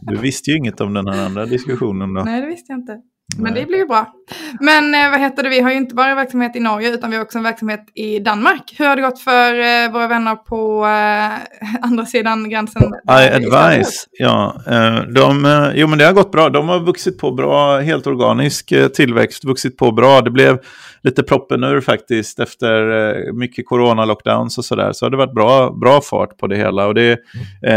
du 0.00 0.16
visste 0.16 0.50
ju 0.50 0.56
inget 0.56 0.80
om 0.80 0.94
den 0.94 1.06
här 1.06 1.26
andra 1.26 1.46
diskussionen 1.46 2.14
då. 2.14 2.22
Nej, 2.22 2.40
det 2.40 2.46
visste 2.46 2.72
jag 2.72 2.78
inte. 2.80 3.00
Men 3.38 3.54
det 3.54 3.66
blir 3.66 3.78
ju 3.78 3.86
bra. 3.86 4.12
Men 4.60 4.94
eh, 4.94 5.10
vad 5.10 5.20
heter 5.20 5.42
det, 5.42 5.48
vi 5.48 5.60
har 5.60 5.70
ju 5.70 5.76
inte 5.76 5.94
bara 5.94 6.14
verksamhet 6.14 6.56
i 6.56 6.60
Norge 6.60 6.94
utan 6.94 7.10
vi 7.10 7.16
har 7.16 7.24
också 7.24 7.38
en 7.38 7.44
verksamhet 7.44 7.80
i 7.94 8.18
Danmark. 8.18 8.74
Hur 8.78 8.86
har 8.86 8.96
det 8.96 9.02
gått 9.02 9.20
för 9.20 9.60
eh, 9.60 9.92
våra 9.92 10.08
vänner 10.08 10.34
på 10.34 10.84
eh, 10.84 11.80
andra 11.86 12.06
sidan 12.06 12.50
gränsen? 12.50 12.82
iAdvice, 13.10 14.06
ja. 14.10 14.62
Eh, 14.66 15.02
de, 15.02 15.72
jo 15.74 15.86
men 15.86 15.98
det 15.98 16.04
har 16.04 16.12
gått 16.12 16.32
bra. 16.32 16.48
De 16.48 16.68
har 16.68 16.80
vuxit 16.80 17.18
på 17.18 17.30
bra, 17.32 17.78
helt 17.78 18.06
organisk 18.06 18.72
tillväxt, 18.94 19.44
vuxit 19.44 19.76
på 19.76 19.92
bra. 19.92 20.20
Det 20.20 20.30
blev 20.30 20.58
lite 21.02 21.22
proppen 21.22 21.64
ur 21.64 21.80
faktiskt 21.80 22.40
efter 22.40 23.32
mycket 23.32 23.66
corona-lockdowns 23.66 24.58
och 24.58 24.64
sådär. 24.64 24.92
Så 24.92 25.04
har 25.04 25.10
det 25.10 25.16
varit 25.16 25.34
bra, 25.34 25.70
bra 25.70 26.00
fart 26.00 26.38
på 26.38 26.46
det 26.46 26.56
hela. 26.56 26.86
Och 26.86 26.94
det, 26.94 27.18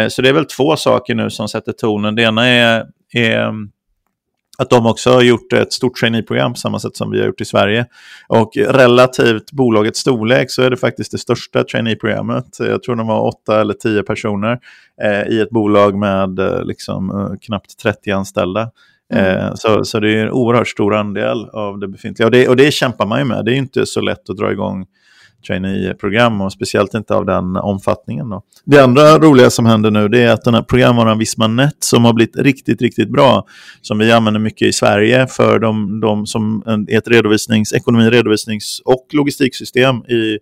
så 0.10 0.22
det 0.22 0.30
är 0.30 0.34
väl 0.34 0.46
två 0.46 0.76
saker 0.76 1.16
nu 1.16 1.30
som 1.30 1.48
sätter 1.48 1.72
tonen. 1.72 2.16
Det 2.16 2.22
ena 2.22 2.48
är, 2.48 2.86
är 3.14 3.52
att 4.58 4.70
de 4.70 4.86
också 4.86 5.12
har 5.12 5.22
gjort 5.22 5.54
ett 5.54 5.74
stort 5.74 6.00
traineeprogram 6.00 6.54
på 6.54 6.60
samma 6.60 6.80
sätt 6.80 6.96
som 6.98 7.12
vi 7.12 7.20
har 7.20 7.26
gjort 7.26 7.41
i 7.41 7.46
Sverige. 7.46 7.86
Och 8.28 8.58
relativt 8.58 9.52
bolagets 9.52 10.00
storlek 10.00 10.52
så 10.52 10.62
är 10.62 10.70
det 10.70 10.78
faktiskt 10.78 11.12
det 11.12 11.17
största 11.17 11.63
traineeprogrammet. 11.63 12.58
Jag 12.60 12.84
tror 12.84 12.96
de 12.96 13.08
var 13.08 13.22
åtta 13.22 13.62
eller 13.62 13.74
tio 13.74 14.04
personer 14.04 14.60
eh, 15.02 15.28
i 15.28 15.41
ett 15.41 15.50
bolag 15.50 15.98
med 15.98 16.39
eh, 16.39 16.63
liksom, 16.63 17.10
eh, 17.10 17.38
knappt 17.41 17.78
30 17.80 18.12
anställda. 18.12 18.72
Mm. 19.13 19.38
Eh, 19.38 19.54
så, 19.56 19.86
så 19.86 20.00
det 20.00 20.13
är 20.13 20.26
en 20.26 20.32
oerhört 20.32 20.67
stor 20.67 20.96
andel 20.96 21.50
av 21.50 21.80
det 21.80 21.88
befintliga. 21.88 22.26
Och 22.26 22.32
det, 22.32 22.48
och 22.48 22.56
det 22.56 22.74
kämpar 22.74 23.06
man 23.06 23.20
ju 23.20 23.26
med. 23.26 23.46
Det 23.46 23.54
är 23.54 23.56
inte 23.56 23.86
så 23.86 24.02
lätt 24.02 24.30
att 24.30 24.38
dra 24.38 24.52
igång 24.52 24.86
trainee-program 25.47 26.41
och 26.41 26.54
speciellt 26.54 26.93
inte 26.93 27.15
av 27.15 27.26
den 27.26 27.56
omfattningen. 27.56 28.30
Då. 28.30 28.41
Det 28.65 28.80
andra 28.80 29.17
roliga 29.17 29.50
som 29.50 29.65
händer 29.65 29.91
nu 29.91 30.08
det 30.08 30.19
är 30.19 30.34
att 30.34 30.43
den 30.43 30.54
här 30.54 30.62
programvaran 30.62 31.17
Vismanet 31.17 31.76
som 31.80 32.06
har 32.06 32.13
blivit 32.13 32.36
riktigt, 32.38 32.82
riktigt 32.82 33.10
bra, 33.10 33.45
som 33.82 33.97
vi 33.97 34.12
använder 34.12 34.39
mycket 34.39 34.67
i 34.67 34.73
Sverige 34.73 35.28
för 35.28 35.60
de, 35.60 36.00
de 36.00 36.26
som 36.26 36.63
ett 36.89 37.08
redovisnings, 37.08 37.73
ekonomi, 37.73 38.10
redovisnings 38.10 38.82
och 38.86 39.08
logistiksystem 39.13 39.95
i 39.95 40.38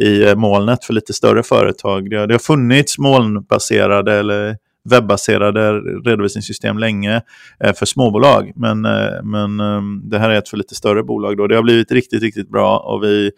i 0.00 0.28
eh, 0.28 0.34
molnet 0.34 0.84
för 0.84 0.92
lite 0.94 1.12
större 1.12 1.42
företag. 1.42 2.10
Det 2.10 2.16
har, 2.16 2.26
det 2.26 2.34
har 2.34 2.38
funnits 2.38 2.98
molnbaserade 2.98 4.14
eller 4.14 4.56
webbaserade 4.84 5.72
redovisningssystem 6.04 6.78
länge 6.78 7.22
eh, 7.64 7.74
för 7.74 7.86
småbolag. 7.86 8.52
Men, 8.56 8.84
eh, 8.84 9.22
men 9.22 9.60
eh, 9.60 9.82
det 10.02 10.18
här 10.18 10.30
är 10.30 10.34
ett 10.34 10.48
för 10.48 10.56
lite 10.56 10.74
större 10.74 11.02
bolag. 11.02 11.36
Då. 11.36 11.46
Det 11.46 11.54
har 11.54 11.62
blivit 11.62 11.92
riktigt, 11.92 12.22
riktigt 12.22 12.50
bra 12.50 12.78
och 12.78 13.02
vi 13.02 13.30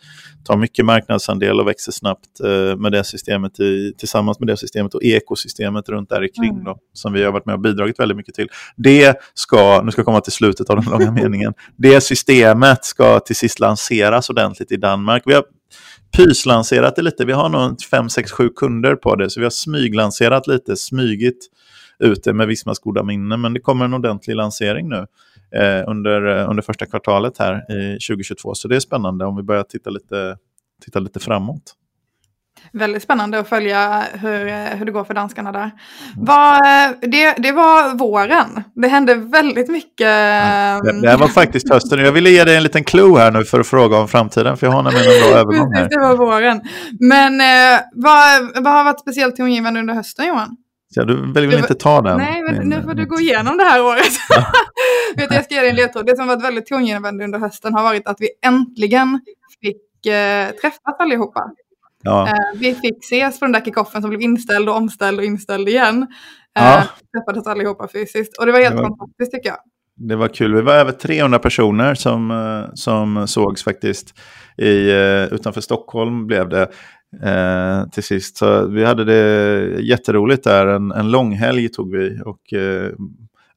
tar 0.45 0.57
mycket 0.57 0.85
marknadsandel 0.85 1.61
och 1.61 1.69
växer 1.69 1.93
snabbt 1.93 2.41
eh, 2.45 2.77
med 2.77 2.93
det 2.93 3.05
systemet 3.05 3.61
i, 3.61 3.95
tillsammans 3.99 4.41
med 4.41 4.47
det 4.47 4.57
systemet 4.57 4.95
och 4.95 5.03
ekosystemet 5.03 5.89
runt 5.89 6.09
där 6.09 6.29
kring 6.41 6.51
mm. 6.51 6.65
då, 6.65 6.79
som 6.93 7.13
vi 7.13 7.25
har 7.25 7.33
varit 7.33 7.47
med 7.47 7.55
och 7.55 7.61
bidragit 7.61 7.99
väldigt 7.99 8.17
mycket 8.17 8.35
till. 8.35 8.49
Det 8.77 9.17
ska, 9.35 9.83
nu 9.85 9.91
ska 9.91 10.01
jag 10.01 10.07
komma 10.07 10.21
till 10.21 10.33
slutet 10.33 10.71
av 10.71 10.77
den 10.77 10.85
långa 10.85 11.11
meningen, 11.23 11.53
det 11.77 12.01
systemet 12.01 12.85
ska 12.85 13.21
till 13.21 13.37
sist 13.37 13.61
lanseras 13.61 14.31
ordentligt 14.31 14.73
i 14.73 14.77
Danmark. 14.77 15.23
Vi 15.27 15.35
har 15.35 15.45
pyslanserat 16.17 16.97
det 16.97 17.03
lite. 17.03 17.25
Vi 17.25 17.33
har 17.33 17.49
nog 17.49 17.83
5, 17.83 18.09
6, 18.09 18.33
7 18.33 18.49
kunder 18.49 18.97
på 18.97 19.17
det, 19.17 19.31
så 19.31 19.41
vi 19.41 19.45
har 19.45 19.51
smyglanserat 19.51 20.47
lite, 20.47 20.77
smygit 20.77 21.49
ut 21.99 22.25
det 22.25 22.33
med 22.33 22.47
Vismas 22.47 22.79
goda 22.79 23.03
minne. 23.03 23.37
Men 23.37 23.55
det 23.55 23.61
kommer 23.61 23.85
en 23.85 23.95
ordentlig 23.95 24.37
lansering 24.37 24.89
nu 24.89 25.07
eh, 25.55 25.89
under, 25.89 26.27
eh, 26.27 26.51
under 26.51 26.63
första 26.63 26.87
kvartalet 26.87 27.39
här 27.39 27.73
i 27.73 27.99
2022. 27.99 28.55
Så 28.55 28.69
det 28.69 28.77
är 28.77 28.81
spännande 28.81 29.25
om 29.25 29.37
vi 29.37 29.43
börjar 29.43 29.63
titta 29.63 29.91
lite, 29.91 30.37
titta 30.85 30.99
lite 30.99 31.21
framåt 31.21 31.75
väldigt 32.73 33.03
spännande 33.03 33.39
att 33.39 33.49
följa 33.49 34.05
hur, 34.13 34.77
hur 34.77 34.87
det 34.87 34.93
går 34.93 35.05
för 35.05 35.15
danskarna 35.15 35.53
där. 35.53 35.71
Var, 36.17 36.61
det, 37.07 37.35
det 37.39 37.53
var 37.53 37.95
våren. 37.95 38.65
Det 38.75 38.89
hände 38.89 39.15
väldigt 39.15 39.69
mycket. 39.69 40.07
Ja, 40.07 40.81
det, 40.83 41.01
det 41.03 41.11
här 41.11 41.19
var 41.19 41.29
faktiskt 41.29 41.71
hösten. 41.73 41.99
Jag 41.99 42.13
ville 42.13 42.31
ge 42.31 42.45
dig 42.45 42.57
en 42.57 42.63
liten 42.63 42.85
clue 42.85 43.19
här 43.19 43.31
nu 43.31 43.45
för 43.45 43.61
att 43.61 43.67
fråga 43.67 43.97
om 43.97 44.09
framtiden, 44.09 44.57
för 44.57 44.67
jag 44.67 44.73
har 44.73 44.83
nämligen 44.83 45.07
en 45.07 45.31
bra 45.31 45.41
övergång 45.41 45.75
här. 45.75 45.89
Det 45.89 45.99
var 45.99 46.17
våren. 46.17 46.61
Men 47.01 47.41
eh, 47.41 47.81
vad, 47.95 48.63
vad 48.65 48.73
har 48.73 48.85
varit 48.85 49.01
speciellt 49.01 49.37
tongivande 49.37 49.81
under 49.81 49.95
hösten, 49.95 50.27
Johan? 50.27 50.57
Ja, 50.95 51.05
du 51.05 51.33
vill 51.33 51.47
väl 51.47 51.59
inte 51.59 51.75
ta 51.75 52.01
den? 52.03 52.17
Nej, 52.17 52.43
men 52.43 52.69
nu 52.69 52.83
får 52.83 52.95
du 52.95 53.07
gå 53.07 53.21
igenom 53.21 53.57
det 53.57 53.65
här 53.65 53.83
året. 53.83 54.13
Ja. 54.29 54.47
Vet, 55.17 55.35
jag 55.35 55.45
ska 55.45 55.55
ge 55.55 55.61
dig 55.61 55.71
en 55.71 55.77
ledtråd. 55.77 56.07
Det 56.07 56.17
som 56.17 56.27
varit 56.27 56.45
väldigt 56.45 56.67
tongivande 56.67 57.25
under 57.25 57.39
hösten 57.39 57.75
har 57.75 57.83
varit 57.83 58.09
att 58.09 58.17
vi 58.21 58.29
äntligen 58.47 59.21
fick 59.63 60.07
eh, 60.07 60.51
träffas 60.51 60.97
allihopa. 60.99 61.41
Ja. 62.03 62.29
Eh, 62.29 62.61
vi 62.61 62.75
fick 62.75 63.05
ses 63.05 63.41
på 63.41 63.45
den 63.45 63.53
där 63.53 63.61
kickoffen 63.61 64.03
som 64.03 64.11
blev 64.11 64.21
inställd 64.21 64.69
och 64.69 64.77
omställd 64.77 65.19
och 65.19 65.25
inställd 65.25 65.69
igen. 65.69 66.07
Eh, 66.59 66.65
ja. 66.65 66.85
Träffades 67.13 67.47
allihopa 67.47 67.89
fysiskt 67.89 68.39
och 68.39 68.47
det 68.47 68.53
var 68.53 68.61
helt 68.61 68.77
det 68.77 68.83
var, 68.83 68.89
fantastiskt 68.89 69.33
tycker 69.33 69.49
jag. 69.49 69.59
Det 69.97 70.17
var 70.17 70.29
kul. 70.29 70.55
Vi 70.55 70.63
var 70.63 70.75
över 70.75 70.93
300 70.93 71.39
personer 71.39 71.95
som, 71.95 72.31
eh, 72.31 72.75
som 72.75 73.29
sågs 73.29 73.65
faktiskt 73.65 74.15
i, 74.57 74.91
utanför 75.31 75.61
Stockholm 75.61 76.27
blev 76.27 76.49
det. 76.49 76.69
Eh, 77.23 77.89
till 77.89 78.03
sist. 78.03 78.37
Så 78.37 78.67
vi 78.67 78.85
hade 78.85 79.05
det 79.05 79.81
jätteroligt 79.81 80.45
där. 80.45 80.67
En, 80.67 80.93
en 80.93 81.11
lång 81.11 81.33
helg 81.33 81.69
tog 81.69 81.97
vi 81.97 82.21
och 82.25 82.53
eh, 82.53 82.93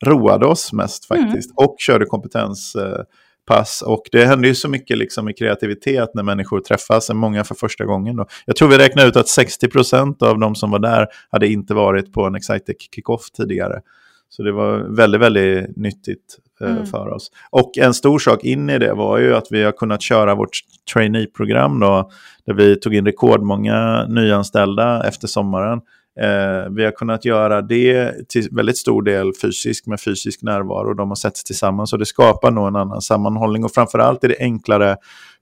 roade 0.05 0.45
oss 0.45 0.73
mest 0.73 1.11
mm. 1.11 1.23
faktiskt. 1.23 1.49
Mm. 1.49 1.67
Och 1.67 1.75
körde 1.79 2.05
kompetens 2.05 2.75
eh, 2.75 3.03
pass. 3.45 3.81
Och 3.81 4.03
det 4.11 4.25
händer 4.25 4.47
ju 4.47 4.55
så 4.55 4.69
mycket 4.69 4.97
liksom 4.97 5.29
i 5.29 5.33
kreativitet 5.33 6.09
när 6.13 6.23
människor 6.23 6.59
träffas, 6.59 7.09
många 7.13 7.43
för 7.43 7.55
första 7.55 7.85
gången. 7.85 8.15
Då. 8.15 8.25
Jag 8.45 8.55
tror 8.55 8.69
vi 8.69 8.77
räknade 8.77 9.07
ut 9.07 9.15
att 9.15 9.25
60% 9.25 10.23
av 10.23 10.39
de 10.39 10.55
som 10.55 10.71
var 10.71 10.79
där 10.79 11.07
hade 11.31 11.47
inte 11.47 11.73
varit 11.73 12.13
på 12.13 12.25
en 12.25 12.35
Excitec 12.35 12.77
kickoff 12.95 13.31
tidigare. 13.31 13.81
Så 14.29 14.43
det 14.43 14.51
var 14.51 14.77
väldigt, 14.77 15.21
väldigt 15.21 15.77
nyttigt 15.77 16.37
eh, 16.61 16.71
mm. 16.71 16.85
för 16.85 17.07
oss. 17.07 17.31
Och 17.49 17.77
en 17.77 17.93
stor 17.93 18.19
sak 18.19 18.43
in 18.43 18.69
i 18.69 18.79
det 18.79 18.93
var 18.93 19.17
ju 19.17 19.35
att 19.35 19.47
vi 19.49 19.63
har 19.63 19.71
kunnat 19.71 20.01
köra 20.01 20.35
vårt 20.35 20.59
trainee-program 20.93 21.79
då, 21.79 22.11
där 22.45 22.53
vi 22.53 22.75
tog 22.75 22.95
in 22.95 23.05
rekordmånga 23.05 24.05
nyanställda 24.07 25.07
efter 25.07 25.27
sommaren. 25.27 25.81
Eh, 26.19 26.71
vi 26.71 26.85
har 26.85 26.91
kunnat 26.91 27.25
göra 27.25 27.61
det 27.61 28.13
till 28.29 28.49
väldigt 28.51 28.77
stor 28.77 29.01
del 29.01 29.31
fysiskt 29.41 29.87
med 29.87 30.01
fysisk 30.01 30.41
närvaro. 30.41 30.93
De 30.93 31.09
har 31.09 31.15
setts 31.15 31.43
tillsammans 31.43 31.93
och 31.93 31.99
det 31.99 32.05
skapar 32.05 32.51
nog 32.51 32.67
en 32.67 32.75
annan 32.75 33.01
sammanhållning. 33.01 33.63
Och 33.63 33.73
framförallt 33.73 34.23
är 34.23 34.27
det 34.27 34.39
enklare 34.39 34.97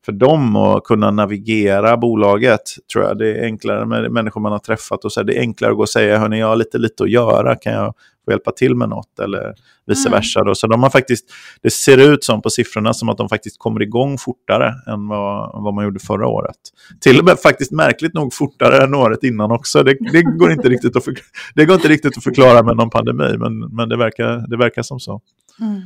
för 0.06 0.12
dem 0.12 0.56
att 0.56 0.84
kunna 0.84 1.12
navigera 1.12 1.98
bolaget. 1.98 2.62
tror 2.94 3.06
jag. 3.06 3.18
Det 3.18 3.40
är 3.40 3.44
enklare 3.44 3.86
med 3.86 4.12
människor 4.12 4.42
man 4.42 4.52
har 4.52 4.60
träffat. 4.60 5.06
och 5.06 5.12
så 5.12 5.24
Det 5.24 5.38
är 5.38 5.42
enklare 5.42 5.72
att 5.72 5.78
gå 5.78 5.84
och 5.84 5.90
säga, 5.90 6.18
hörni, 6.18 6.40
jag 6.40 6.48
har 6.48 6.56
lite, 6.56 6.78
lite 6.78 7.04
att 7.04 7.10
göra. 7.10 7.56
Kan 7.56 7.74
jag 7.74 7.94
få 8.26 8.32
hjälpa 8.32 8.52
till 8.52 8.76
med 8.76 8.90
något? 8.90 9.20
Eller 9.20 9.54
vice 9.88 10.08
mm. 10.08 10.18
versa. 10.18 10.44
Då. 10.44 10.56
Så 10.56 10.68
de 10.68 10.84
har 10.84 10.90
faktiskt, 10.90 11.26
det 11.62 11.70
ser 11.70 11.98
ut 11.98 12.24
som 12.24 12.42
på 12.42 12.50
siffrorna 12.50 12.94
som 12.94 13.10
att 13.10 13.18
de 13.18 13.30
faktiskt 13.30 13.60
kommer 13.60 13.82
igång 13.82 14.18
fortare 14.18 14.74
än 14.88 15.08
vad, 15.08 15.64
vad 15.64 15.74
man 15.74 15.84
gjorde 15.84 16.00
förra 16.00 16.28
året. 16.28 16.58
Till 17.02 17.20
och 17.20 17.26
med 17.26 17.40
faktiskt 17.40 17.72
märkligt 17.72 18.14
nog 18.14 18.34
fortare 18.34 18.84
än 18.84 18.96
året 18.96 19.24
innan 19.24 19.52
också. 19.52 19.84
Det, 19.84 19.98
det 20.12 20.22
går, 20.22 20.52
inte 20.52 20.70
riktigt 20.70 20.96
att 20.96 21.04
förklara, 21.04 21.28
det 21.56 21.66
går 21.66 21.76
inte 21.76 21.88
riktigt 21.88 22.18
att 22.18 22.24
förklara 22.24 22.64
med 22.64 22.78
någon 22.78 22.90
pandemi, 22.90 23.38
men, 23.38 23.60
men 23.60 23.90
det, 23.90 23.98
verkar, 23.98 24.48
det 24.48 24.58
verkar 24.58 24.82
som 24.82 25.00
så. 25.00 25.22
Mm. 25.60 25.82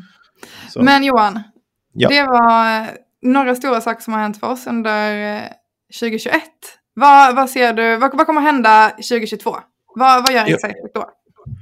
så. 0.69 0.81
Men 0.81 1.03
Johan, 1.03 1.39
ja. 1.93 2.09
det 2.09 2.23
var 2.23 2.87
några 3.25 3.55
stora 3.55 3.81
saker 3.81 4.01
som 4.01 4.13
har 4.13 4.21
hänt 4.21 4.39
för 4.39 4.47
oss 4.47 4.67
under 4.67 5.39
2021. 5.99 6.43
Vad, 6.93 7.35
vad 7.35 7.49
ser 7.49 7.73
du, 7.73 7.97
vad, 7.97 8.17
vad 8.17 8.25
kommer 8.25 8.41
hända 8.41 8.89
2022? 8.89 9.55
Vad, 9.95 10.23
vad 10.23 10.33
gör 10.33 10.49
Insight 10.49 10.75
då? 10.93 11.09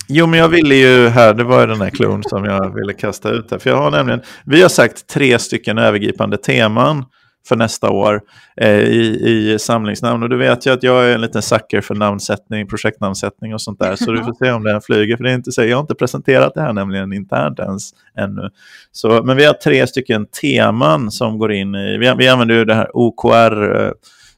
Jo, 0.08 0.28
men 0.28 0.40
jag 0.40 0.50
ville 0.50 0.76
ju 0.76 1.08
här, 1.08 1.34
det 1.34 1.44
var 1.44 1.62
ju 1.62 1.68
den 1.68 1.82
här 1.82 1.90
klon 1.90 2.24
som 2.24 2.46
jag 2.46 2.76
ville 2.76 2.94
kasta 2.94 3.30
ut 3.30 3.52
här. 3.52 3.58
För 3.58 3.70
jag 3.70 3.78
har 3.78 3.92
nämligen, 3.92 4.22
vi 4.46 4.62
har 4.62 4.70
sagt 4.70 5.08
tre 5.08 5.40
stycken 5.40 5.78
övergripande 5.78 6.38
teman 6.38 7.06
för 7.48 7.56
nästa 7.56 7.90
år 7.90 8.22
eh, 8.58 8.80
i, 8.80 9.54
i 9.54 9.60
samlingsnamn. 9.60 10.24
Och 10.24 10.30
du 10.30 10.38
vet 10.38 10.68
ju 10.68 10.74
att 10.74 10.84
jag 10.84 11.06
är 11.06 11.16
en 11.16 11.22
liten 11.22 11.42
sucker 11.42 11.82
för 11.82 11.96
namnsättning, 11.96 12.68
projektnamnsättning 12.68 13.54
och 13.54 13.62
sånt 13.62 13.80
där. 13.80 13.96
Så 13.96 14.12
du 14.12 14.18
får 14.24 14.46
se 14.46 14.52
om 14.52 14.64
den 14.64 14.82
flyger. 14.82 15.18
För 15.18 15.24
det 15.24 15.32
är 15.32 15.36
inte 15.36 15.52
så, 15.52 15.64
jag 15.64 15.78
har 15.78 15.82
inte 15.82 15.96
presenterat 15.96 16.54
det 16.54 16.62
här 16.62 16.74
nämligen 16.74 17.14
internt 17.14 17.60
ens 17.60 17.90
ännu. 18.18 18.50
Så, 18.92 19.24
men 19.24 19.38
vi 19.38 19.46
har 19.46 19.54
tre 19.54 19.88
stycken 19.88 20.26
teman 20.42 21.12
som 21.12 21.38
går 21.38 21.52
in 21.52 21.76
i, 21.76 21.98
vi, 21.98 22.14
vi 22.18 22.28
använder 22.28 22.56
ju 22.56 22.66
det 22.66 22.76
här 22.76 22.90
OKR 22.94 23.86
eh, 23.86 23.92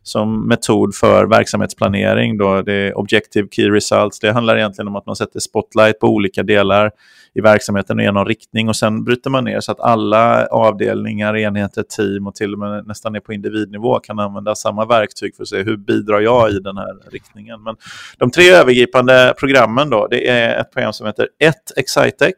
som 0.03 0.47
metod 0.47 0.95
för 0.95 1.25
verksamhetsplanering. 1.25 2.37
Då. 2.37 2.61
Det 2.61 2.73
är 2.73 2.97
Objective 2.97 3.47
Key 3.51 3.69
Results. 3.69 4.19
Det 4.19 4.31
handlar 4.31 4.57
egentligen 4.57 4.87
om 4.87 4.95
att 4.95 5.05
man 5.05 5.15
sätter 5.15 5.39
spotlight 5.39 5.99
på 5.99 6.07
olika 6.07 6.43
delar 6.43 6.91
i 7.35 7.41
verksamheten 7.41 7.97
och 7.97 8.03
ger 8.03 8.11
någon 8.11 8.27
riktning 8.27 8.69
och 8.69 8.75
sen 8.75 9.03
bryter 9.03 9.29
man 9.29 9.43
ner 9.43 9.59
så 9.59 9.71
att 9.71 9.79
alla 9.79 10.45
avdelningar, 10.45 11.37
enheter, 11.37 11.83
team 11.83 12.27
och 12.27 12.35
till 12.35 12.53
och 12.53 12.59
med 12.59 12.87
nästan 12.87 13.13
ner 13.13 13.19
på 13.19 13.33
individnivå 13.33 13.99
kan 13.99 14.19
använda 14.19 14.55
samma 14.55 14.85
verktyg 14.85 15.35
för 15.35 15.43
att 15.43 15.49
se 15.49 15.63
hur 15.63 15.77
bidrar 15.77 16.19
jag 16.19 16.51
i 16.51 16.59
den 16.59 16.77
här 16.77 17.11
riktningen. 17.11 17.63
Men 17.63 17.75
de 18.17 18.31
tre 18.31 18.49
övergripande 18.49 19.33
programmen 19.37 19.89
då, 19.89 20.07
det 20.07 20.29
är 20.29 20.61
ett 20.61 20.71
program 20.71 20.93
som 20.93 21.07
heter 21.07 21.27
1 21.39 21.55
Excitec. 21.75 22.35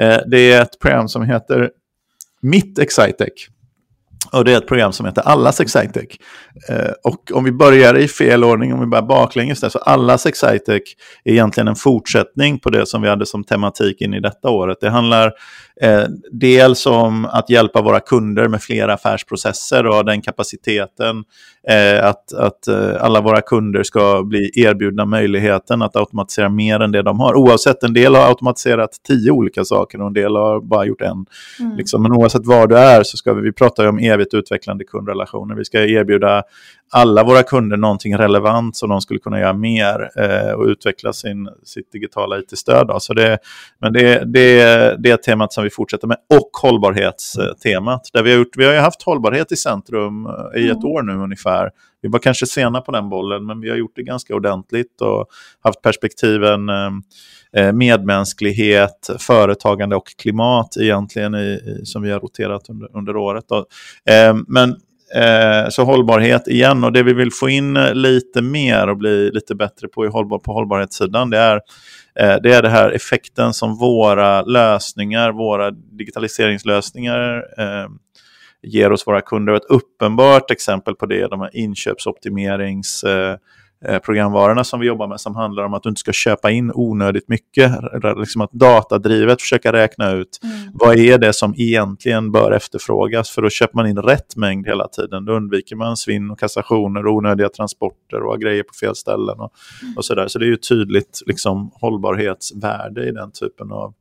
Eh, 0.00 0.18
det 0.26 0.52
är 0.52 0.62
ett 0.62 0.78
program 0.78 1.08
som 1.08 1.22
heter 1.22 1.70
Mitt 2.40 2.78
Excitec. 2.78 3.48
Och 4.32 4.44
det 4.44 4.52
är 4.52 4.58
ett 4.58 4.68
program 4.68 4.92
som 4.92 5.06
heter 5.06 5.22
Allas 5.22 5.60
Excitec. 5.60 6.16
Eh, 6.68 6.92
och 7.04 7.32
om 7.34 7.44
vi 7.44 7.52
börjar 7.52 7.98
i 7.98 8.08
fel 8.08 8.44
ordning, 8.44 8.74
om 8.74 8.80
vi 8.80 8.86
börjar 8.86 9.02
baklänges 9.02 9.60
där, 9.60 9.68
så 9.68 9.78
Allas 9.78 10.26
Excitec 10.26 10.82
är 11.24 11.32
egentligen 11.32 11.68
en 11.68 11.76
fortsättning 11.76 12.58
på 12.58 12.70
det 12.70 12.86
som 12.86 13.02
vi 13.02 13.08
hade 13.08 13.26
som 13.26 13.44
tematik 13.44 14.00
in 14.00 14.14
i 14.14 14.20
detta 14.20 14.50
året. 14.50 14.78
Det 14.80 14.90
handlar 14.90 15.32
eh, 15.80 16.04
dels 16.32 16.86
om 16.86 17.24
att 17.24 17.50
hjälpa 17.50 17.82
våra 17.82 18.00
kunder 18.00 18.48
med 18.48 18.62
fler 18.62 18.88
affärsprocesser 18.88 19.86
och 19.86 20.04
den 20.04 20.22
kapaciteten. 20.22 21.24
Eh, 21.68 22.06
att 22.06 22.32
att 22.32 22.68
eh, 22.68 23.04
alla 23.04 23.20
våra 23.20 23.40
kunder 23.40 23.82
ska 23.82 24.22
bli 24.22 24.50
erbjudna 24.54 25.04
möjligheten 25.04 25.82
att 25.82 25.96
automatisera 25.96 26.48
mer 26.48 26.80
än 26.80 26.92
det 26.92 27.02
de 27.02 27.20
har. 27.20 27.34
Oavsett, 27.34 27.82
en 27.82 27.92
del 27.92 28.14
har 28.14 28.28
automatiserat 28.28 28.90
tio 29.08 29.30
olika 29.30 29.64
saker 29.64 30.00
och 30.00 30.06
en 30.06 30.12
del 30.12 30.36
har 30.36 30.60
bara 30.60 30.84
gjort 30.84 31.00
en. 31.00 31.26
Mm. 31.60 31.76
Liksom. 31.76 32.02
Men 32.02 32.12
oavsett 32.12 32.46
var 32.46 32.66
du 32.66 32.78
är 32.78 33.02
så 33.02 33.16
ska 33.16 33.32
vi, 33.32 33.42
vi 33.42 33.52
prata 33.52 33.88
om 33.88 33.98
evigt 33.98 34.34
utvecklande 34.34 34.84
kundrelationer. 34.84 35.54
Vi 35.54 35.64
ska 35.64 35.78
erbjuda 35.78 36.42
alla 36.92 37.24
våra 37.24 37.42
kunder 37.42 37.76
någonting 37.76 38.16
relevant 38.16 38.76
så 38.76 38.86
de 38.86 39.00
skulle 39.00 39.20
kunna 39.20 39.40
göra 39.40 39.52
mer 39.52 40.10
eh, 40.16 40.52
och 40.52 40.64
utveckla 40.64 41.12
sin, 41.12 41.48
sitt 41.64 41.92
digitala 41.92 42.38
it-stöd. 42.38 42.90
Så 42.98 43.14
det, 43.14 43.38
men 43.80 43.92
det, 43.92 44.24
det, 44.24 44.56
det 44.98 45.10
är 45.10 45.16
temat 45.16 45.52
som 45.52 45.64
vi 45.64 45.70
fortsätter 45.70 46.06
med 46.06 46.16
och 46.34 46.50
hållbarhetstemat. 46.62 48.08
Där 48.12 48.22
vi, 48.22 48.30
har 48.30 48.38
gjort, 48.38 48.56
vi 48.56 48.64
har 48.64 48.74
haft 48.74 49.02
hållbarhet 49.02 49.52
i 49.52 49.56
centrum 49.56 50.26
eh, 50.26 50.62
i 50.62 50.68
ett 50.68 50.76
mm. 50.76 50.86
år 50.88 51.02
nu 51.02 51.12
ungefär. 51.12 51.70
Vi 52.02 52.08
var 52.08 52.18
kanske 52.18 52.46
sena 52.46 52.80
på 52.80 52.92
den 52.92 53.08
bollen 53.08 53.46
men 53.46 53.60
vi 53.60 53.70
har 53.70 53.76
gjort 53.76 53.96
det 53.96 54.02
ganska 54.02 54.34
ordentligt 54.34 55.00
och 55.00 55.26
haft 55.60 55.82
perspektiven 55.82 56.68
eh, 56.68 56.90
eh 57.56 57.72
medmänsklighet, 57.72 59.10
företagande 59.18 59.96
och 59.96 60.08
klimat 60.18 60.76
egentligen 60.80 61.34
i, 61.34 61.38
i, 61.38 61.86
som 61.86 62.02
vi 62.02 62.10
har 62.10 62.20
roterat 62.20 62.70
under, 62.70 62.96
under 62.96 63.16
året. 63.16 63.44
Eh, 63.50 64.34
men 64.48 64.76
Eh, 65.14 65.68
så 65.68 65.84
hållbarhet 65.84 66.48
igen 66.48 66.84
och 66.84 66.92
det 66.92 67.02
vi 67.02 67.12
vill 67.12 67.32
få 67.32 67.48
in 67.48 67.76
eh, 67.76 67.94
lite 67.94 68.42
mer 68.42 68.86
och 68.88 68.96
bli 68.96 69.30
lite 69.30 69.54
bättre 69.54 69.88
på 69.88 70.06
i 70.06 70.08
hållbar, 70.08 70.38
på 70.38 70.52
hållbarhetssidan 70.52 71.30
det 71.30 71.38
är, 71.38 71.54
eh, 72.20 72.36
det 72.42 72.52
är 72.52 72.62
det 72.62 72.68
här 72.68 72.90
effekten 72.90 73.54
som 73.54 73.76
våra 73.76 74.42
lösningar, 74.42 75.32
våra 75.32 75.70
digitaliseringslösningar 75.70 77.36
eh, 77.58 77.88
ger 78.62 78.92
oss 78.92 79.06
våra 79.06 79.20
kunder. 79.20 79.52
Ett 79.52 79.64
uppenbart 79.68 80.50
exempel 80.50 80.94
på 80.94 81.06
det 81.06 81.20
är 81.20 81.28
de 81.28 81.40
här 81.40 81.56
inköpsoptimerings 81.56 83.04
eh, 83.04 83.36
programvarorna 84.04 84.64
som 84.64 84.80
vi 84.80 84.86
jobbar 84.86 85.06
med 85.06 85.20
som 85.20 85.36
handlar 85.36 85.64
om 85.64 85.74
att 85.74 85.82
du 85.82 85.88
inte 85.88 86.00
ska 86.00 86.12
köpa 86.12 86.50
in 86.50 86.72
onödigt 86.74 87.28
mycket. 87.28 87.72
Liksom 88.16 88.40
att 88.40 88.52
datadrivet 88.52 89.40
försöka 89.40 89.72
räkna 89.72 90.10
ut 90.10 90.40
mm. 90.42 90.56
vad 90.72 90.98
är 90.98 91.18
det 91.18 91.32
som 91.32 91.54
egentligen 91.56 92.32
bör 92.32 92.52
efterfrågas 92.52 93.30
för 93.30 93.42
då 93.42 93.50
köper 93.50 93.76
man 93.76 93.86
in 93.86 93.98
rätt 93.98 94.36
mängd 94.36 94.66
hela 94.66 94.88
tiden. 94.88 95.24
Då 95.24 95.32
undviker 95.32 95.76
man 95.76 95.96
svinn 95.96 96.30
och 96.30 96.38
kassationer 96.38 97.06
och 97.06 97.14
onödiga 97.14 97.48
transporter 97.48 98.22
och 98.22 98.40
grejer 98.40 98.62
på 98.62 98.74
fel 98.80 98.96
ställen 98.96 99.40
och, 99.40 99.52
mm. 99.82 99.96
och 99.96 100.04
sådär. 100.04 100.28
Så 100.28 100.38
det 100.38 100.44
är 100.44 100.50
ju 100.50 100.56
tydligt 100.56 101.20
liksom, 101.26 101.70
hållbarhetsvärde 101.74 103.08
i 103.08 103.12
den 103.12 103.30
typen 103.32 103.72
av 103.72 103.94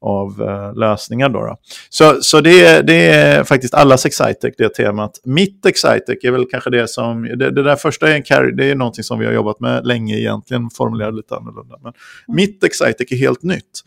av 0.00 0.42
uh, 0.42 0.74
lösningar. 0.74 1.28
Då, 1.28 1.40
då, 1.40 1.56
Så, 1.90 2.22
så 2.22 2.40
det, 2.40 2.82
det 2.82 3.08
är 3.08 3.44
faktiskt 3.44 3.74
allas 3.74 4.06
Excitec, 4.06 4.54
det 4.58 4.68
temat. 4.68 5.20
Mitt 5.24 5.66
Excitec 5.66 6.24
är 6.24 6.30
väl 6.30 6.46
kanske 6.50 6.70
det 6.70 6.90
som, 6.90 7.22
det, 7.22 7.50
det 7.50 7.62
där 7.62 7.76
första 7.76 8.08
är 8.08 8.14
en 8.14 8.22
carry, 8.22 8.52
det 8.52 8.64
är 8.64 8.74
någonting 8.74 9.04
som 9.04 9.18
vi 9.18 9.26
har 9.26 9.32
jobbat 9.32 9.60
med 9.60 9.86
länge 9.86 10.18
egentligen, 10.18 10.70
formulerat 10.70 11.14
lite 11.14 11.36
annorlunda. 11.36 11.76
Men 11.82 11.92
mm. 11.92 12.36
mitt 12.36 12.64
Excitec 12.64 13.12
är 13.12 13.16
helt 13.16 13.42
nytt. 13.42 13.82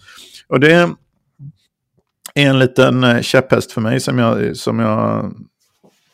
Och 0.47 0.59
det 0.59 0.73
är 0.73 0.89
en 2.33 2.59
liten 2.59 3.03
eh, 3.03 3.21
käpphäst 3.21 3.71
för 3.71 3.81
mig 3.81 3.99
som 3.99 4.19
jag, 4.19 4.57
som 4.57 4.79
jag 4.79 5.33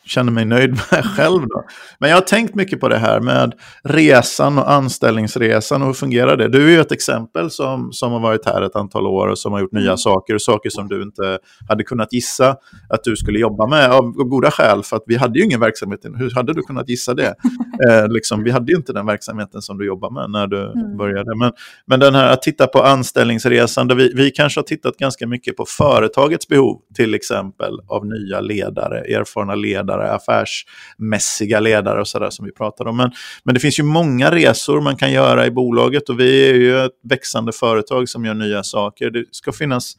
känner 0.06 0.32
mig 0.32 0.44
nöjd 0.44 0.70
med 0.70 1.04
själv. 1.16 1.40
Då. 1.40 1.64
Men 1.98 2.10
jag 2.10 2.16
har 2.16 2.22
tänkt 2.22 2.54
mycket 2.54 2.80
på 2.80 2.88
det 2.88 2.98
här 2.98 3.20
med 3.20 3.54
resan 3.84 4.58
och 4.58 4.70
anställningsresan 4.70 5.82
och 5.82 5.86
hur 5.86 5.94
fungerar 5.94 6.36
det? 6.36 6.48
Du 6.48 6.66
är 6.66 6.70
ju 6.70 6.80
ett 6.80 6.92
exempel 6.92 7.50
som, 7.50 7.92
som 7.92 8.12
har 8.12 8.20
varit 8.20 8.46
här 8.46 8.62
ett 8.62 8.76
antal 8.76 9.06
år 9.06 9.28
och 9.28 9.38
som 9.38 9.52
har 9.52 9.60
gjort 9.60 9.72
nya 9.72 9.84
mm. 9.84 9.96
saker, 9.96 10.38
saker 10.38 10.70
som 10.70 10.88
du 10.88 11.02
inte 11.02 11.38
hade 11.68 11.84
kunnat 11.84 12.12
gissa 12.12 12.56
att 12.88 13.04
du 13.04 13.16
skulle 13.16 13.38
jobba 13.38 13.66
med 13.66 13.90
av 13.90 14.12
goda 14.12 14.50
skäl, 14.50 14.82
för 14.82 14.96
att 14.96 15.04
vi 15.06 15.16
hade 15.16 15.38
ju 15.38 15.44
ingen 15.44 15.60
verksamhet. 15.60 16.00
Hur 16.16 16.34
hade 16.34 16.52
du 16.52 16.62
kunnat 16.62 16.88
gissa 16.88 17.14
det? 17.14 17.34
eh, 17.88 18.08
liksom, 18.08 18.44
vi 18.44 18.50
hade 18.50 18.72
ju 18.72 18.76
inte 18.76 18.92
den 18.92 19.06
verksamheten 19.06 19.62
som 19.62 19.78
du 19.78 19.86
jobbar 19.86 20.10
med 20.10 20.30
när 20.30 20.46
du 20.46 20.62
mm. 20.62 20.96
började. 20.96 21.36
Men, 21.36 21.52
men 21.86 22.00
den 22.00 22.14
här 22.14 22.32
att 22.32 22.42
titta 22.42 22.66
på 22.66 22.82
anställningsresan, 22.82 23.88
där 23.88 23.94
vi, 23.94 24.12
vi 24.14 24.30
kanske 24.30 24.60
har 24.60 24.64
tittat 24.64 24.96
ganska 24.96 25.26
mycket 25.26 25.56
på 25.56 25.64
företagets 25.68 26.48
behov, 26.48 26.80
till 26.94 27.14
exempel 27.14 27.80
av 27.88 28.06
nya 28.06 28.40
ledare, 28.40 28.98
erfarna 28.98 29.54
ledare 29.54 29.95
ledare, 29.96 30.12
affärsmässiga 30.12 31.60
ledare 31.60 32.00
och 32.00 32.08
sådär 32.08 32.30
som 32.30 32.46
vi 32.46 32.52
pratade 32.52 32.90
om. 32.90 32.96
Men, 32.96 33.10
men 33.44 33.54
det 33.54 33.60
finns 33.60 33.78
ju 33.78 33.82
många 33.82 34.30
resor 34.30 34.80
man 34.80 34.96
kan 34.96 35.12
göra 35.12 35.46
i 35.46 35.50
bolaget 35.50 36.08
och 36.08 36.20
vi 36.20 36.50
är 36.50 36.54
ju 36.54 36.84
ett 36.84 36.92
växande 37.02 37.52
företag 37.52 38.08
som 38.08 38.24
gör 38.24 38.34
nya 38.34 38.62
saker. 38.62 39.10
Det 39.10 39.24
ska 39.30 39.52
finnas 39.52 39.96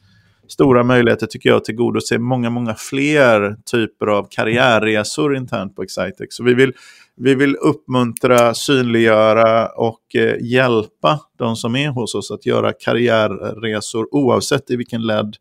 stora 0.48 0.84
möjligheter 0.84 1.26
tycker 1.26 1.48
jag 1.48 1.56
att 1.56 1.64
tillgodose 1.64 2.18
många, 2.18 2.50
många 2.50 2.74
fler 2.74 3.56
typer 3.72 4.06
av 4.06 4.28
karriärresor 4.30 5.36
internt 5.36 5.76
på 5.76 5.82
Excitex. 5.82 6.34
Så 6.36 6.44
vi 6.44 6.54
vill, 6.54 6.72
vi 7.16 7.34
vill 7.34 7.56
uppmuntra, 7.56 8.54
synliggöra 8.54 9.66
och 9.66 10.14
eh, 10.14 10.36
hjälpa 10.40 11.20
de 11.38 11.56
som 11.56 11.76
är 11.76 11.88
hos 11.88 12.14
oss 12.14 12.30
att 12.30 12.46
göra 12.46 12.72
karriärresor 12.72 14.08
oavsett 14.14 14.70
i 14.70 14.76
vilken 14.76 15.06
led 15.06 15.36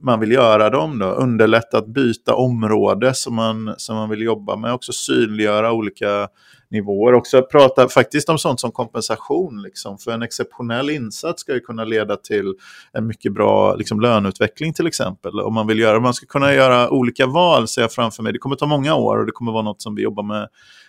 man 0.00 0.20
vill 0.20 0.32
göra 0.32 0.70
dem. 0.70 0.98
Då. 0.98 1.06
Underlätta 1.06 1.78
att 1.78 1.86
byta 1.86 2.34
område 2.34 3.14
som 3.14 3.34
man, 3.34 3.74
som 3.76 3.96
man 3.96 4.10
vill 4.10 4.22
jobba 4.22 4.56
med. 4.56 4.72
Också 4.72 4.92
synliggöra 4.92 5.72
olika 5.72 6.28
nivåer. 6.70 7.14
Också 7.14 7.42
prata 7.42 7.88
faktiskt 7.88 8.28
om 8.28 8.38
sånt 8.38 8.60
som 8.60 8.72
kompensation. 8.72 9.62
Liksom. 9.62 9.98
För 9.98 10.10
en 10.10 10.22
exceptionell 10.22 10.90
insats 10.90 11.40
ska 11.40 11.54
ju 11.54 11.60
kunna 11.60 11.84
leda 11.84 12.16
till 12.16 12.54
en 12.92 13.06
mycket 13.06 13.32
bra 13.32 13.74
liksom, 13.74 14.00
löneutveckling 14.00 14.72
till 14.72 14.86
exempel. 14.86 15.40
Om 15.40 15.54
man 15.54 15.66
vill 15.66 15.78
göra, 15.78 16.00
man 16.00 16.14
ska 16.14 16.26
kunna 16.26 16.54
göra 16.54 16.90
olika 16.90 17.26
val 17.26 17.68
ser 17.68 17.82
jag 17.82 17.92
framför 17.92 18.22
mig. 18.22 18.32
Det 18.32 18.38
kommer 18.38 18.56
ta 18.56 18.66
många 18.66 18.94
år 18.94 19.18
och 19.18 19.26
det 19.26 19.32
kommer 19.32 19.52
vara 19.52 19.62
något 19.62 19.82
som 19.82 19.94
vi 19.94 20.02
jobbar 20.02 20.22
med 20.22 20.48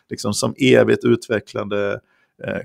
liksom, 0.10 0.34
som 0.34 0.54
evigt 0.58 1.06
utvecklande 1.06 2.00
Eh, 2.48 2.60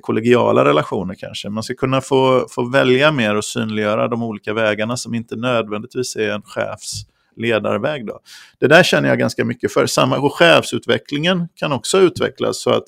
kollegiala 0.00 0.64
relationer 0.64 1.14
kanske. 1.14 1.48
Man 1.48 1.62
ska 1.62 1.74
kunna 1.74 2.00
få, 2.00 2.46
få 2.50 2.68
välja 2.68 3.12
mer 3.12 3.36
och 3.36 3.44
synliggöra 3.44 4.08
de 4.08 4.22
olika 4.22 4.54
vägarna 4.54 4.96
som 4.96 5.14
inte 5.14 5.36
nödvändigtvis 5.36 6.16
är 6.16 6.30
en 6.30 6.42
chefs 6.42 7.06
ledarväg. 7.36 8.06
Då. 8.06 8.20
Det 8.58 8.66
där 8.66 8.82
känner 8.82 9.08
jag 9.08 9.18
ganska 9.18 9.44
mycket 9.44 9.72
för. 9.72 9.86
Samma, 9.86 10.18
och 10.18 10.34
chefsutvecklingen 10.34 11.48
kan 11.54 11.72
också 11.72 11.98
utvecklas 11.98 12.62
så 12.62 12.70
att 12.70 12.84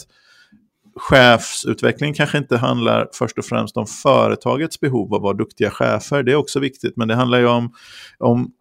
chefsutveckling 0.96 2.14
kanske 2.14 2.38
inte 2.38 2.56
handlar 2.56 3.08
först 3.12 3.38
och 3.38 3.44
främst 3.44 3.76
om 3.76 3.86
företagets 3.86 4.80
behov 4.80 5.14
av 5.14 5.16
att 5.16 5.22
vara 5.22 5.34
duktiga 5.34 5.70
chefer. 5.70 6.22
Det 6.22 6.32
är 6.32 6.36
också 6.36 6.60
viktigt, 6.60 6.96
men 6.96 7.08
det 7.08 7.14
handlar 7.14 7.38
ju 7.38 7.46
om, 7.46 7.72
om 8.18 8.52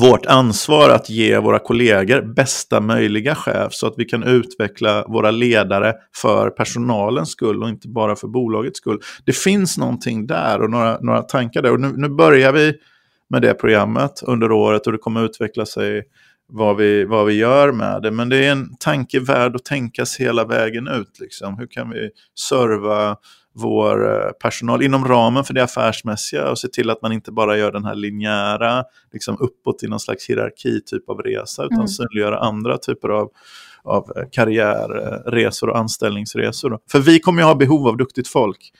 vårt 0.00 0.26
ansvar 0.26 0.90
att 0.90 1.10
ge 1.10 1.38
våra 1.38 1.58
kollegor 1.58 2.34
bästa 2.34 2.80
möjliga 2.80 3.34
chef 3.34 3.72
så 3.72 3.86
att 3.86 3.94
vi 3.96 4.04
kan 4.04 4.22
utveckla 4.22 5.04
våra 5.08 5.30
ledare 5.30 5.94
för 6.16 6.50
personalens 6.50 7.30
skull 7.30 7.62
och 7.62 7.68
inte 7.68 7.88
bara 7.88 8.16
för 8.16 8.28
bolagets 8.28 8.78
skull. 8.78 9.00
Det 9.24 9.36
finns 9.36 9.78
någonting 9.78 10.26
där 10.26 10.62
och 10.62 10.70
några, 10.70 10.98
några 11.00 11.22
tankar 11.22 11.62
där. 11.62 11.72
Och 11.72 11.80
nu, 11.80 11.92
nu 11.96 12.08
börjar 12.08 12.52
vi 12.52 12.74
med 13.30 13.42
det 13.42 13.54
programmet 13.54 14.22
under 14.26 14.52
året 14.52 14.86
och 14.86 14.92
det 14.92 14.98
kommer 14.98 15.24
utveckla 15.24 15.66
sig 15.66 16.02
vad 16.48 16.76
vi, 16.76 17.04
vad 17.04 17.26
vi 17.26 17.34
gör 17.34 17.72
med 17.72 18.02
det. 18.02 18.10
Men 18.10 18.28
det 18.28 18.46
är 18.46 18.52
en 18.52 18.76
tanke 18.76 19.20
värd 19.20 19.56
att 19.56 19.64
tänkas 19.64 20.16
hela 20.16 20.44
vägen 20.44 20.88
ut. 20.88 21.20
Liksom. 21.20 21.58
Hur 21.58 21.66
kan 21.66 21.90
vi 21.90 22.10
serva 22.38 23.16
vår 23.58 24.12
eh, 24.12 24.30
personal 24.30 24.82
inom 24.82 25.04
ramen 25.08 25.44
för 25.44 25.54
det 25.54 25.64
affärsmässiga 25.64 26.50
och 26.50 26.58
se 26.58 26.68
till 26.68 26.90
att 26.90 27.02
man 27.02 27.12
inte 27.12 27.32
bara 27.32 27.56
gör 27.56 27.72
den 27.72 27.84
här 27.84 27.94
linjära, 27.94 28.84
liksom 29.12 29.36
uppåt 29.40 29.82
i 29.82 29.88
någon 29.88 30.00
slags 30.00 30.30
hierarki 30.30 30.80
typ 30.86 31.08
av 31.08 31.18
resa, 31.18 31.64
utan 31.64 31.76
mm. 31.76 31.88
synliggöra 31.88 32.38
andra 32.38 32.78
typer 32.78 33.08
av, 33.08 33.30
av 33.84 34.12
eh, 34.16 34.22
karriärresor 34.32 35.68
och 35.68 35.78
anställningsresor. 35.78 36.78
För 36.92 36.98
vi 36.98 37.20
kommer 37.20 37.42
ju 37.42 37.46
ha 37.46 37.54
behov 37.54 37.88
av 37.88 37.96
duktigt 37.96 38.28
folk. 38.28 38.72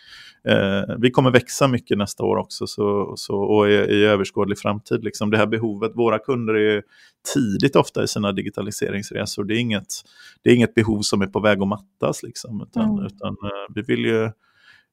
Eh, 0.49 0.97
vi 0.99 1.11
kommer 1.11 1.31
växa 1.31 1.69
mycket 1.69 1.99
nästa 1.99 2.25
år 2.25 2.37
också 2.37 2.67
så, 2.67 3.15
så, 3.17 3.37
och 3.37 3.69
i, 3.69 3.73
i 3.73 4.05
överskådlig 4.05 4.59
framtid. 4.59 5.05
Liksom 5.05 5.31
det 5.31 5.39
här 5.39 5.47
behovet, 5.47 5.93
våra 5.95 6.19
kunder 6.19 6.55
är 6.55 6.83
tidigt 7.35 7.77
ofta 7.77 8.05
i 8.05 8.09
sina 8.09 8.33
digitaliseringsresor. 8.33 9.45
Det 9.45 9.55
är 9.55 9.59
inget, 9.59 9.87
det 10.43 10.51
är 10.51 10.55
inget 10.55 10.75
behov 10.75 11.01
som 11.01 11.23
är 11.23 11.27
på 11.27 11.41
väg 11.41 11.63
att 11.63 11.69
mattas. 11.69 12.23
Liksom, 12.23 12.63
utan, 12.63 12.91
mm. 12.91 13.07
utan 13.07 13.29
eh, 13.29 13.75
vi 13.75 13.83
vill 13.83 14.05
ju 14.05 14.31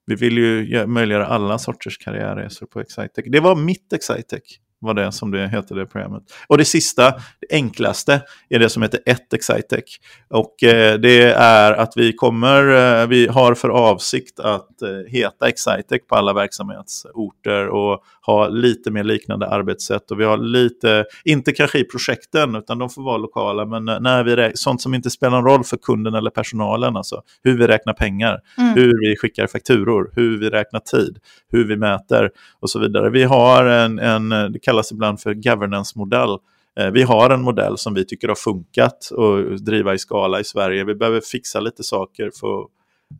vi 0.05 0.15
vill 0.15 0.37
ju 0.37 0.87
möjliggöra 0.87 1.25
alla 1.25 1.57
sorters 1.57 1.97
karriärresor 1.97 2.65
på 2.65 2.79
Excitec. 2.79 3.25
Det 3.27 3.39
var 3.39 3.55
mitt 3.55 3.93
Excitec 3.93 4.59
var 4.83 4.93
det 4.93 5.11
som 5.11 5.31
det 5.31 5.47
heter 5.47 5.75
det 5.75 5.85
programmet. 5.85 6.23
Och 6.47 6.57
det 6.57 6.65
sista, 6.65 7.11
det 7.11 7.55
enklaste, 7.55 8.21
är 8.49 8.59
det 8.59 8.69
som 8.69 8.83
heter 8.83 8.99
ett 9.05 9.33
Excitec. 9.33 9.99
Och 10.29 10.63
eh, 10.63 10.99
det 10.99 11.23
är 11.37 11.71
att 11.73 11.93
vi 11.95 12.13
kommer, 12.13 12.67
eh, 13.01 13.07
vi 13.07 13.27
har 13.27 13.53
för 13.53 13.69
avsikt 13.69 14.39
att 14.39 14.81
eh, 14.81 14.89
heta 15.07 15.47
Excitec 15.47 16.07
på 16.07 16.15
alla 16.15 16.33
verksamhetsorter 16.33 17.67
och 17.67 18.03
ha 18.25 18.47
lite 18.47 18.91
mer 18.91 19.03
liknande 19.03 19.47
arbetssätt. 19.47 20.11
Och 20.11 20.19
vi 20.19 20.23
har 20.23 20.37
lite, 20.37 21.05
inte 21.23 21.51
kanske 21.51 21.79
i 21.79 21.83
projekten, 21.83 22.55
utan 22.55 22.79
de 22.79 22.89
får 22.89 23.03
vara 23.03 23.17
lokala, 23.17 23.65
men 23.65 23.85
när 23.85 24.23
vi 24.23 24.51
sånt 24.55 24.81
som 24.81 24.93
inte 24.93 25.09
spelar 25.09 25.41
någon 25.41 25.51
roll 25.51 25.63
för 25.63 25.77
kunden 25.77 26.15
eller 26.15 26.29
personalen, 26.29 26.97
alltså 26.97 27.21
hur 27.43 27.57
vi 27.57 27.67
räknar 27.67 27.93
pengar, 27.93 28.39
mm. 28.57 28.73
hur 28.73 29.09
vi 29.09 29.15
skickar 29.15 29.47
fakturor, 29.47 30.11
hur 30.15 30.39
vi 30.39 30.49
räknar 30.49 30.79
tid, 30.79 31.17
hur 31.51 31.65
vi 31.65 31.77
mäter 31.77 32.29
och 32.59 32.69
så 32.69 32.79
vidare. 32.79 33.09
Vi 33.09 33.23
har 33.23 33.65
en, 33.65 33.99
en 33.99 34.29
det 34.29 34.59
kallas 34.73 34.91
ibland 34.91 35.19
för 35.19 35.33
governance-modell. 35.33 36.37
Eh, 36.79 36.91
vi 36.91 37.03
har 37.03 37.29
en 37.29 37.41
modell 37.41 37.77
som 37.77 37.93
vi 37.93 38.05
tycker 38.05 38.27
har 38.27 38.35
funkat 38.35 39.11
att 39.11 39.65
driva 39.65 39.93
i 39.93 39.97
skala 39.97 40.39
i 40.39 40.43
Sverige. 40.43 40.83
Vi 40.83 40.95
behöver 40.95 41.21
fixa 41.21 41.59
lite 41.59 41.83
saker 41.83 42.31
för 42.39 42.61
att 42.61 42.67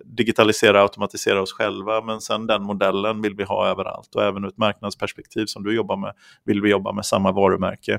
digitalisera 0.06 0.78
och 0.78 0.84
automatisera 0.84 1.42
oss 1.42 1.54
själva, 1.54 2.02
men 2.02 2.22
sen 2.22 2.48
den 2.48 2.63
modellen 2.63 3.22
vill 3.22 3.36
vi 3.36 3.44
ha 3.44 3.68
överallt 3.68 4.16
och 4.16 4.24
även 4.24 4.44
ur 4.44 4.48
ett 4.48 4.58
marknadsperspektiv 4.58 5.46
som 5.46 5.63
du 5.63 5.76
jobbar 5.76 5.98
med 5.98 6.13
vill 6.46 6.62
vi 6.62 6.70
jobba 6.70 6.92
med 6.92 7.06
samma 7.06 7.32
varumärke 7.32 7.98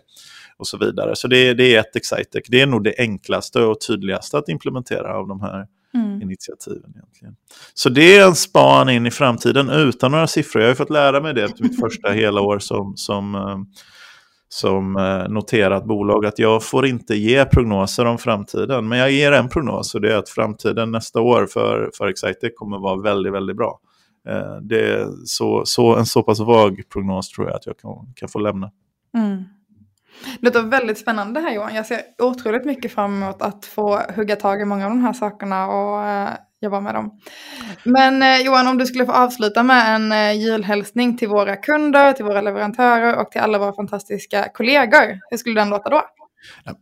och 0.57 0.67
så 0.67 0.79
vidare. 0.79 1.17
Så 1.17 1.29
det, 1.29 1.55
det 1.55 1.75
är 1.75 1.81
ett 1.81 1.97
Excitec. 1.97 2.47
Det 2.49 2.61
är 2.61 2.67
nog 2.67 2.85
det 2.85 2.95
enklaste 2.99 3.61
och 3.61 3.81
tydligaste 3.81 4.39
att 4.39 4.49
implementera 4.49 5.17
av 5.17 5.29
de 5.29 5.41
här 5.41 5.67
mm. 5.95 6.23
initiativen. 6.23 6.91
egentligen. 6.97 7.37
Så 7.75 7.89
det 7.89 8.17
är 8.17 8.27
en 8.27 8.35
span 8.35 8.89
in 8.89 9.07
i 9.07 9.11
framtiden 9.11 9.71
utan 9.71 10.11
några 10.11 10.27
siffror. 10.27 10.63
Jag 10.63 10.71
har 10.71 10.75
fått 10.75 10.91
lära 10.91 11.21
mig 11.21 11.35
det 11.35 11.61
mitt 11.61 11.81
första 11.81 12.11
hela 12.13 12.41
år 12.41 12.59
som, 12.59 12.97
som, 12.97 13.35
eh, 13.35 13.59
som 14.49 14.97
eh, 14.97 15.29
noterat 15.29 15.85
bolag 15.85 16.27
att 16.27 16.39
jag 16.39 16.65
får 16.65 16.87
inte 16.87 17.15
ge 17.15 17.45
prognoser 17.45 18.05
om 18.05 18.19
framtiden. 18.19 18.89
Men 18.89 18.99
jag 18.99 19.11
ger 19.11 19.33
en 19.33 19.49
prognos 19.49 19.95
och 19.95 20.01
det 20.01 20.13
är 20.13 20.17
att 20.17 20.29
framtiden 20.29 20.91
nästa 20.91 21.21
år 21.21 21.47
för, 21.47 21.91
för 21.95 22.09
Excitec 22.09 22.53
kommer 22.57 22.79
vara 22.79 23.03
väldigt, 23.03 23.33
väldigt 23.33 23.57
bra. 23.57 23.81
Eh, 24.29 24.57
det 24.63 24.93
är 24.93 25.09
så, 25.25 25.63
så, 25.65 25.97
en 25.97 26.07
så 26.07 26.23
pass 26.23 26.41
vag 26.41 26.83
prognos 26.93 27.29
tror 27.29 27.47
jag 27.47 27.57
att 27.57 27.67
jag 27.67 27.79
kan, 27.79 28.13
kan 28.17 28.29
få 28.29 28.39
lämna. 28.39 28.71
Mm. 29.17 29.45
Det 30.41 30.47
låter 30.47 30.63
väldigt 30.63 30.99
spännande 30.99 31.41
här 31.41 31.55
Johan. 31.55 31.75
Jag 31.75 31.87
ser 31.87 32.01
otroligt 32.19 32.65
mycket 32.65 32.93
fram 32.93 33.23
emot 33.23 33.43
att 33.43 33.67
få 33.67 34.01
hugga 34.17 34.37
tag 34.37 34.61
i 34.61 34.65
många 34.65 34.85
av 34.85 34.91
de 34.91 35.01
här 35.01 35.13
sakerna 35.13 35.67
och 35.67 36.07
eh, 36.07 36.29
jobba 36.61 36.81
med 36.81 36.95
dem. 36.95 37.21
Men 37.85 38.23
eh, 38.23 38.39
Johan, 38.39 38.67
om 38.67 38.79
du 38.79 38.87
skulle 38.87 39.07
få 39.07 39.13
avsluta 39.13 39.63
med 39.63 39.95
en 39.95 40.13
eh, 40.13 40.33
julhälsning 40.33 41.17
till 41.17 41.29
våra 41.29 41.57
kunder, 41.57 42.13
till 42.13 42.25
våra 42.25 42.41
leverantörer 42.41 43.17
och 43.17 43.31
till 43.31 43.41
alla 43.41 43.59
våra 43.59 43.73
fantastiska 43.73 44.49
kollegor. 44.55 45.21
Hur 45.31 45.37
skulle 45.37 45.61
den 45.61 45.71
låta 45.71 45.91
då? 45.91 46.03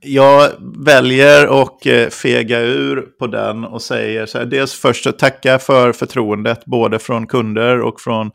Jag 0.01 0.51
väljer 0.87 1.63
att 1.63 1.87
eh, 1.87 2.09
fega 2.09 2.61
ur 2.61 3.01
på 3.01 3.27
den 3.27 3.65
och 3.65 3.83
säger 3.83 4.27
så 4.27 4.39
här, 4.39 4.45
dels 4.45 4.73
först 4.75 5.07
att 5.07 5.19
tacka 5.19 5.59
för 5.59 5.93
förtroendet 5.93 6.65
både 6.65 6.99
från 6.99 7.27
kunder 7.27 7.81
och 7.81 8.01
från, 8.01 8.31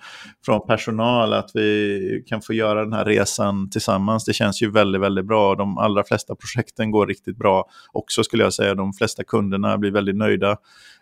från 0.46 0.68
personal 0.68 1.34
att 1.34 1.52
vi 1.54 2.24
kan 2.28 2.42
få 2.42 2.54
göra 2.54 2.84
den 2.84 2.94
här 2.94 3.06
resan 3.06 3.70
tillsammans. 3.70 4.26
Det 4.26 4.34
känns 4.34 4.62
ju 4.62 4.72
väldigt, 4.72 5.02
väldigt 5.02 5.26
bra. 5.26 5.56
De 5.56 5.78
allra 5.78 6.04
flesta 6.04 6.36
projekten 6.36 6.92
går 6.92 7.08
riktigt 7.08 7.38
bra 7.38 7.66
också 7.94 8.24
skulle 8.24 8.44
jag 8.44 8.54
säga. 8.54 8.76
De 8.76 8.94
flesta 8.94 9.24
kunderna 9.24 9.78
blir 9.78 9.92
väldigt 9.92 10.16
nöjda 10.16 10.52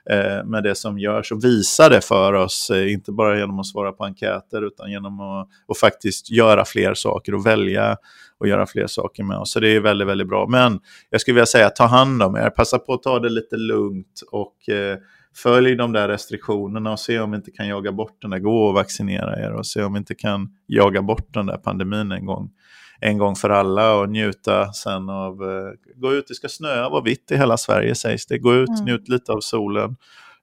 eh, 0.09 0.45
med 0.45 0.63
det 0.63 0.75
som 0.75 0.99
görs 0.99 1.31
och 1.31 1.43
visar 1.43 1.89
det 1.89 2.01
för 2.01 2.33
oss, 2.33 2.69
eh, 2.69 2.93
inte 2.93 3.11
bara 3.11 3.39
genom 3.39 3.59
att 3.59 3.67
svara 3.67 3.91
på 3.91 4.05
enkäter 4.05 4.67
utan 4.67 4.91
genom 4.91 5.19
att 5.19 5.47
och 5.67 5.77
faktiskt 5.77 6.31
göra 6.31 6.65
fler 6.65 6.93
saker 6.93 7.35
och 7.35 7.45
välja 7.45 7.97
och 8.39 8.47
göra 8.47 8.65
fler 8.65 8.87
saker 8.87 9.23
med 9.23 9.37
oss. 9.37 9.51
Så 9.51 9.59
det 9.59 9.75
är 9.75 9.79
väldigt, 9.79 10.07
väldigt 10.07 10.27
bra. 10.27 10.47
Men 10.47 10.79
jag 11.09 11.21
skulle 11.21 11.35
vilja 11.35 11.45
säga, 11.45 11.69
ta 11.69 11.85
hand 11.85 12.23
om 12.23 12.35
er, 12.35 12.49
passa 12.49 12.79
på 12.79 12.93
att 12.93 13.03
ta 13.03 13.19
det 13.19 13.29
lite 13.29 13.57
lugnt 13.57 14.21
och 14.31 14.69
eh, 14.69 14.97
följ 15.35 15.75
de 15.75 15.93
där 15.93 16.07
restriktionerna 16.07 16.91
och 16.91 16.99
se 16.99 17.19
om 17.19 17.31
vi 17.31 17.37
inte 17.37 17.51
kan 17.51 17.67
jaga 17.67 17.91
bort 17.91 18.21
den 18.21 18.31
där, 18.31 18.39
gå 18.39 18.67
och 18.67 18.73
vaccinera 18.73 19.39
er 19.39 19.51
och 19.51 19.65
se 19.65 19.83
om 19.83 19.93
vi 19.93 19.97
inte 19.97 20.15
kan 20.15 20.49
jaga 20.67 21.01
bort 21.01 21.33
den 21.33 21.45
där 21.45 21.57
pandemin 21.57 22.11
en 22.11 22.25
gång 22.25 22.51
en 22.99 23.17
gång 23.17 23.35
för 23.35 23.49
alla 23.49 23.95
och 23.95 24.09
njuta 24.09 24.73
sen 24.73 25.09
av, 25.09 25.43
eh, 25.43 25.71
gå 25.95 26.13
ut, 26.13 26.27
det 26.27 26.33
ska 26.33 26.49
snöa, 26.49 26.89
vara 26.89 27.01
vitt 27.01 27.31
i 27.31 27.37
hela 27.37 27.57
Sverige 27.57 27.95
sägs 27.95 28.25
det, 28.25 28.37
gå 28.37 28.53
ut, 28.53 28.69
mm. 28.69 28.85
njut 28.85 29.09
lite 29.09 29.31
av 29.31 29.39
solen, 29.39 29.95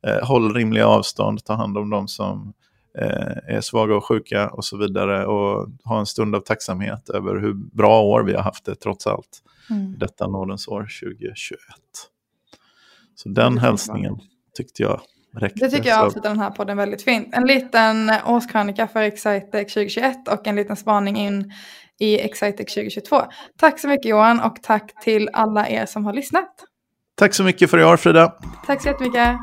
eh, 0.06 0.26
håll 0.26 0.54
rimliga 0.54 0.86
avstånd, 0.86 1.44
ta 1.44 1.54
hand 1.54 1.78
om 1.78 1.90
de 1.90 2.08
som 2.08 2.52
är 2.94 3.60
svaga 3.60 3.96
och 3.96 4.04
sjuka 4.04 4.48
och 4.48 4.64
så 4.64 4.76
vidare 4.76 5.26
och 5.26 5.68
ha 5.84 5.98
en 5.98 6.06
stund 6.06 6.34
av 6.36 6.40
tacksamhet 6.40 7.10
över 7.10 7.40
hur 7.40 7.54
bra 7.54 8.02
år 8.02 8.22
vi 8.22 8.34
har 8.34 8.42
haft 8.42 8.64
det 8.64 8.74
trots 8.74 9.06
allt. 9.06 9.42
Mm. 9.70 9.98
Detta 9.98 10.26
nådens 10.26 10.68
år 10.68 10.88
2021. 11.02 11.58
Så 13.14 13.28
den 13.28 13.58
hälsningen 13.58 14.18
tyckte 14.56 14.82
jag 14.82 15.00
räckte. 15.36 15.64
Det 15.64 15.70
tycker 15.70 15.88
jag 15.88 16.06
avslutar 16.06 16.28
den 16.28 16.40
här 16.40 16.50
podden 16.50 16.76
väldigt 16.76 17.02
fint. 17.02 17.28
En 17.32 17.46
liten 17.46 18.12
årskrönika 18.26 18.88
för 18.88 19.02
Excitec 19.02 19.72
2021 19.72 20.28
och 20.28 20.46
en 20.46 20.56
liten 20.56 20.76
spaning 20.76 21.16
in 21.16 21.52
i 21.98 22.20
Excitec 22.20 22.74
2022. 22.74 23.22
Tack 23.58 23.80
så 23.80 23.88
mycket 23.88 24.06
Johan 24.06 24.40
och 24.40 24.62
tack 24.62 25.04
till 25.04 25.28
alla 25.32 25.68
er 25.68 25.86
som 25.86 26.04
har 26.04 26.12
lyssnat. 26.12 26.64
Tack 27.14 27.34
så 27.34 27.44
mycket 27.44 27.70
för 27.70 27.78
i 27.78 27.84
år 27.84 27.96
Frida. 27.96 28.34
Tack 28.66 28.82
så 28.82 28.88
jättemycket. 28.88 29.36